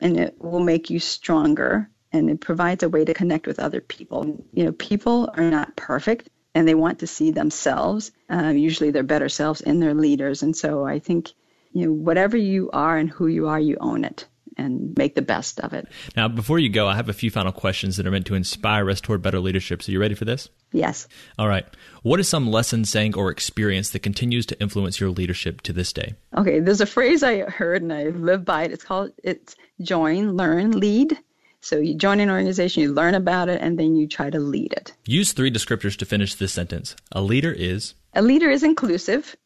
and 0.00 0.18
it 0.18 0.36
will 0.38 0.60
make 0.60 0.90
you 0.90 0.98
stronger 0.98 1.90
and 2.12 2.30
it 2.30 2.40
provides 2.40 2.82
a 2.82 2.88
way 2.88 3.04
to 3.04 3.14
connect 3.14 3.46
with 3.46 3.58
other 3.58 3.80
people. 3.80 4.44
You 4.52 4.64
know, 4.64 4.72
people 4.72 5.30
are 5.34 5.50
not 5.50 5.76
perfect 5.76 6.28
and 6.54 6.66
they 6.66 6.74
want 6.74 7.00
to 7.00 7.06
see 7.06 7.30
themselves, 7.30 8.12
uh, 8.30 8.48
usually 8.48 8.90
their 8.90 9.02
better 9.02 9.28
selves 9.28 9.60
in 9.60 9.80
their 9.80 9.94
leaders. 9.94 10.42
And 10.42 10.56
so 10.56 10.84
I 10.84 10.98
think, 10.98 11.32
you 11.72 11.86
know, 11.86 11.92
whatever 11.92 12.36
you 12.36 12.70
are 12.72 12.96
and 12.96 13.10
who 13.10 13.26
you 13.26 13.48
are, 13.48 13.60
you 13.60 13.76
own 13.80 14.04
it 14.04 14.26
and 14.56 14.96
make 14.96 15.14
the 15.14 15.22
best 15.22 15.60
of 15.60 15.72
it. 15.72 15.88
Now, 16.16 16.28
before 16.28 16.58
you 16.58 16.68
go, 16.68 16.88
I 16.88 16.96
have 16.96 17.08
a 17.08 17.14
few 17.14 17.30
final 17.30 17.52
questions 17.52 17.96
that 17.96 18.06
are 18.06 18.10
meant 18.10 18.26
to 18.26 18.34
inspire 18.34 18.90
us 18.90 19.00
toward 19.00 19.22
better 19.22 19.40
leadership. 19.40 19.82
So, 19.82 19.92
you 19.92 20.00
ready 20.00 20.14
for 20.14 20.24
this? 20.24 20.48
Yes. 20.72 21.08
All 21.38 21.48
right. 21.48 21.66
What 22.02 22.20
is 22.20 22.28
some 22.28 22.50
lesson, 22.50 22.84
saying, 22.84 23.14
or 23.16 23.30
experience 23.30 23.90
that 23.90 24.00
continues 24.00 24.46
to 24.46 24.60
influence 24.60 25.00
your 25.00 25.10
leadership 25.10 25.60
to 25.62 25.72
this 25.72 25.92
day? 25.92 26.14
Okay, 26.36 26.60
there's 26.60 26.80
a 26.80 26.86
phrase 26.86 27.22
I 27.22 27.40
heard 27.40 27.82
and 27.82 27.92
I 27.92 28.04
live 28.04 28.44
by 28.44 28.64
it. 28.64 28.72
It's 28.72 28.84
called 28.84 29.12
it's 29.22 29.56
join, 29.80 30.36
learn, 30.36 30.72
lead. 30.72 31.18
So 31.60 31.78
you 31.78 31.94
join 31.94 32.20
an 32.20 32.30
organization, 32.30 32.82
you 32.82 32.92
learn 32.92 33.14
about 33.14 33.48
it, 33.48 33.60
and 33.60 33.78
then 33.78 33.96
you 33.96 34.06
try 34.06 34.30
to 34.30 34.38
lead 34.38 34.72
it. 34.72 34.92
Use 35.06 35.32
three 35.32 35.50
descriptors 35.50 35.96
to 35.96 36.04
finish 36.04 36.34
this 36.34 36.52
sentence. 36.52 36.94
A 37.12 37.20
leader 37.20 37.50
is 37.50 37.94
a 38.14 38.22
leader 38.22 38.50
is 38.50 38.62
inclusive. 38.62 39.36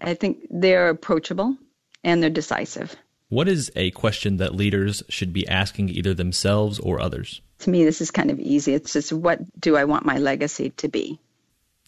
I 0.00 0.14
think 0.14 0.46
they're 0.50 0.88
approachable 0.88 1.56
and 2.02 2.22
they're 2.22 2.30
decisive. 2.30 2.96
What 3.30 3.46
is 3.46 3.70
a 3.76 3.92
question 3.92 4.38
that 4.38 4.56
leaders 4.56 5.04
should 5.08 5.32
be 5.32 5.46
asking 5.46 5.88
either 5.88 6.14
themselves 6.14 6.80
or 6.80 7.00
others? 7.00 7.40
To 7.60 7.70
me, 7.70 7.84
this 7.84 8.00
is 8.00 8.10
kind 8.10 8.28
of 8.28 8.40
easy. 8.40 8.74
It's 8.74 8.92
just 8.92 9.12
what 9.12 9.38
do 9.60 9.76
I 9.76 9.84
want 9.84 10.04
my 10.04 10.18
legacy 10.18 10.70
to 10.78 10.88
be? 10.88 11.20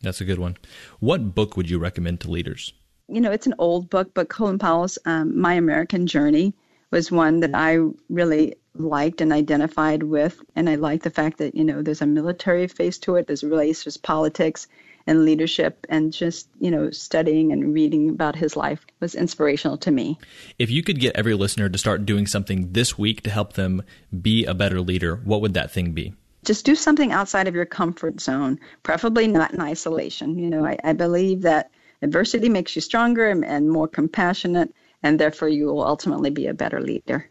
That's 0.03 0.21
a 0.21 0.25
good 0.25 0.39
one. 0.39 0.57
What 1.01 1.35
book 1.35 1.57
would 1.57 1.69
you 1.69 1.81
recommend 1.81 2.21
to 2.21 2.31
leaders? 2.31 2.73
You 3.09 3.21
know, 3.21 3.33
it's 3.33 3.49
an 3.49 3.57
old 3.59 3.91
book, 3.91 4.13
but 4.15 4.29
Colin 4.29 4.61
Powell's 4.61 4.99
um, 5.05 5.37
My 5.37 5.55
American 5.55 6.07
Journey 6.07 6.55
was 6.93 7.11
one 7.11 7.41
that 7.41 7.57
I 7.57 7.79
really 8.09 8.55
liked 8.77 9.21
and 9.21 9.33
identified 9.33 10.05
with. 10.05 10.41
And 10.55 10.71
I 10.71 10.77
like 10.77 11.03
the 11.03 11.11
fact 11.11 11.39
that, 11.39 11.57
you 11.57 11.65
know, 11.65 11.83
there's 11.83 12.03
a 12.03 12.07
military 12.07 12.69
face 12.69 12.99
to 12.99 13.17
it, 13.17 13.27
there's 13.27 13.43
race, 13.43 13.83
there's 13.83 13.97
politics 13.97 14.69
and 15.07 15.25
leadership 15.25 15.87
and 15.89 16.13
just, 16.13 16.49
you 16.61 16.71
know, 16.71 16.91
studying 16.91 17.53
and 17.53 17.75
reading 17.75 18.11
about 18.11 18.37
his 18.37 18.57
life 18.57 18.85
was 19.01 19.15
inspirational 19.15 19.77
to 19.79 19.91
me. 19.91 20.19
If 20.59 20.71
you 20.71 20.83
could 20.83 21.01
get 21.01 21.17
every 21.17 21.35
listener 21.35 21.69
to 21.69 21.79
start 21.79 22.07
doing 22.07 22.27
something 22.27 22.73
this 22.73 22.97
week 22.99 23.23
to 23.23 23.31
help 23.31 23.55
them 23.55 23.83
be 24.21 24.45
a 24.45 24.55
better 24.55 24.81
leader, 24.81 25.17
what 25.17 25.41
would 25.41 25.55
that 25.55 25.71
thing 25.71 25.93
be? 25.93 26.15
Just 26.45 26.65
do 26.65 26.75
something 26.75 27.13
outside 27.13 27.47
of 27.47 27.55
your 27.55 27.67
comfort 27.67 28.21
zone, 28.21 28.59
preferably 28.83 29.29
not 29.29 29.53
in 29.53 29.61
isolation. 29.61 30.39
You 30.39 30.51
know, 30.51 30.65
I, 30.65 30.77
I 30.83 30.93
believe 30.93 31.43
that 31.43 31.71
adversity 32.03 32.49
makes 32.49 32.75
you 32.75 32.83
stronger 32.83 33.29
and, 33.29 33.45
and 33.45 33.71
more 33.71 33.87
compassionate, 33.87 34.75
and 35.03 35.21
therefore 35.21 35.49
you 35.49 35.67
will 35.67 35.85
ultimately 35.85 36.31
be 36.31 36.47
a 36.49 36.55
better 36.55 36.81
leader. 36.81 37.31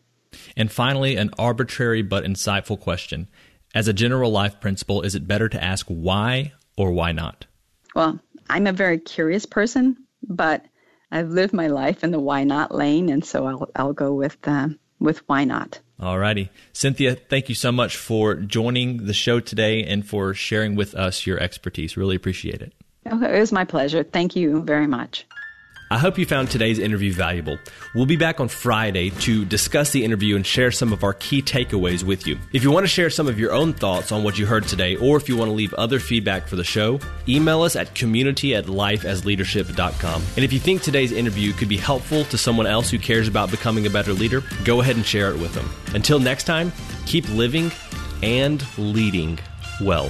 And 0.56 0.72
finally, 0.72 1.18
an 1.18 1.32
arbitrary 1.38 2.02
but 2.02 2.24
insightful 2.24 2.80
question. 2.80 3.30
As 3.76 3.90
a 3.90 3.94
general 3.94 4.32
life 4.32 4.62
principle, 4.62 5.02
is 5.02 5.14
it 5.14 5.28
better 5.28 5.50
to 5.50 5.62
ask 5.62 5.86
why 5.88 6.54
or 6.78 6.92
why 6.92 7.12
not? 7.12 7.46
Well, 7.96 8.20
I'm 8.50 8.68
a 8.68 8.74
very 8.74 9.00
curious 9.00 9.46
person, 9.46 9.98
but 10.28 10.66
I've 11.12 11.30
lived 11.30 11.54
my 11.54 11.68
life 11.68 12.04
in 12.04 12.12
the 12.12 12.20
why 12.20 12.44
not 12.44 12.74
lane, 12.74 13.10
and 13.10 13.24
so 13.24 13.46
I'll, 13.46 13.70
I'll 13.76 13.94
go 13.94 14.14
with 14.14 14.38
uh, 14.48 14.70
with 15.00 15.20
why 15.28 15.44
not. 15.44 15.80
All 16.00 16.18
righty. 16.18 16.50
Cynthia, 16.74 17.16
thank 17.16 17.50
you 17.50 17.56
so 17.56 17.72
much 17.72 17.96
for 17.96 18.36
joining 18.36 19.06
the 19.06 19.14
show 19.14 19.40
today 19.40 19.84
and 19.84 20.08
for 20.08 20.34
sharing 20.34 20.76
with 20.76 20.96
us 20.96 21.28
your 21.28 21.40
expertise. 21.40 21.96
Really 21.96 22.16
appreciate 22.16 22.62
it. 22.62 22.74
Okay, 23.06 23.38
it 23.38 23.40
was 23.40 23.52
my 23.52 23.66
pleasure. 23.66 24.04
Thank 24.04 24.36
you 24.36 24.62
very 24.64 24.88
much. 24.88 25.26
I 25.92 25.98
hope 25.98 26.18
you 26.18 26.26
found 26.26 26.50
today's 26.50 26.80
interview 26.80 27.12
valuable. 27.12 27.60
We'll 27.94 28.06
be 28.06 28.16
back 28.16 28.40
on 28.40 28.48
Friday 28.48 29.10
to 29.10 29.44
discuss 29.44 29.92
the 29.92 30.06
interview 30.06 30.38
and 30.38 30.46
share 30.46 30.72
some 30.72 30.94
of 30.94 31.04
our 31.04 31.14
key 31.14 31.42
takeaways 31.42 32.02
with 32.02 32.26
you. 32.26 32.40
If 32.54 32.64
you 32.64 32.72
want 32.72 32.86
to 32.86 32.88
share 32.88 33.10
some 33.10 33.28
of 33.28 33.38
your 33.38 33.52
own 33.52 33.74
thoughts 33.74 34.14
on 34.14 34.24
what 34.24 34.40
you 34.40 34.46
heard 34.46 34.70
today, 34.70 34.96
or 34.96 35.18
if 35.18 35.28
you 35.28 35.36
want 35.36 35.50
to 35.50 35.54
leave 35.54 35.74
other 35.74 36.00
feedback 36.00 36.48
for 36.48 36.56
the 36.56 36.64
show, 36.64 36.98
email 37.28 37.62
us 37.62 37.76
at 37.76 37.94
community 37.94 38.56
at 38.56 38.68
lifeasleadership.com. 38.68 40.24
And 40.38 40.46
if 40.46 40.54
you 40.54 40.60
think 40.60 40.82
today's 40.82 41.12
interview 41.12 41.52
could 41.52 41.68
be 41.68 41.76
helpful 41.76 42.24
to 42.24 42.38
someone 42.38 42.68
else 42.68 42.90
who 42.90 42.98
cares 42.98 43.28
about 43.28 43.52
becoming 43.52 43.86
a 43.86 43.90
better 43.90 44.14
leader, 44.14 44.44
go 44.64 44.80
ahead 44.80 44.96
and 44.96 45.06
share 45.06 45.30
it 45.32 45.40
with 45.42 45.54
them. 45.54 45.70
Until 45.94 46.20
next 46.20 46.46
time, 46.46 46.72
keep 47.06 47.28
living 47.32 47.70
and 48.24 48.66
leading 48.78 49.40
well. 49.82 50.10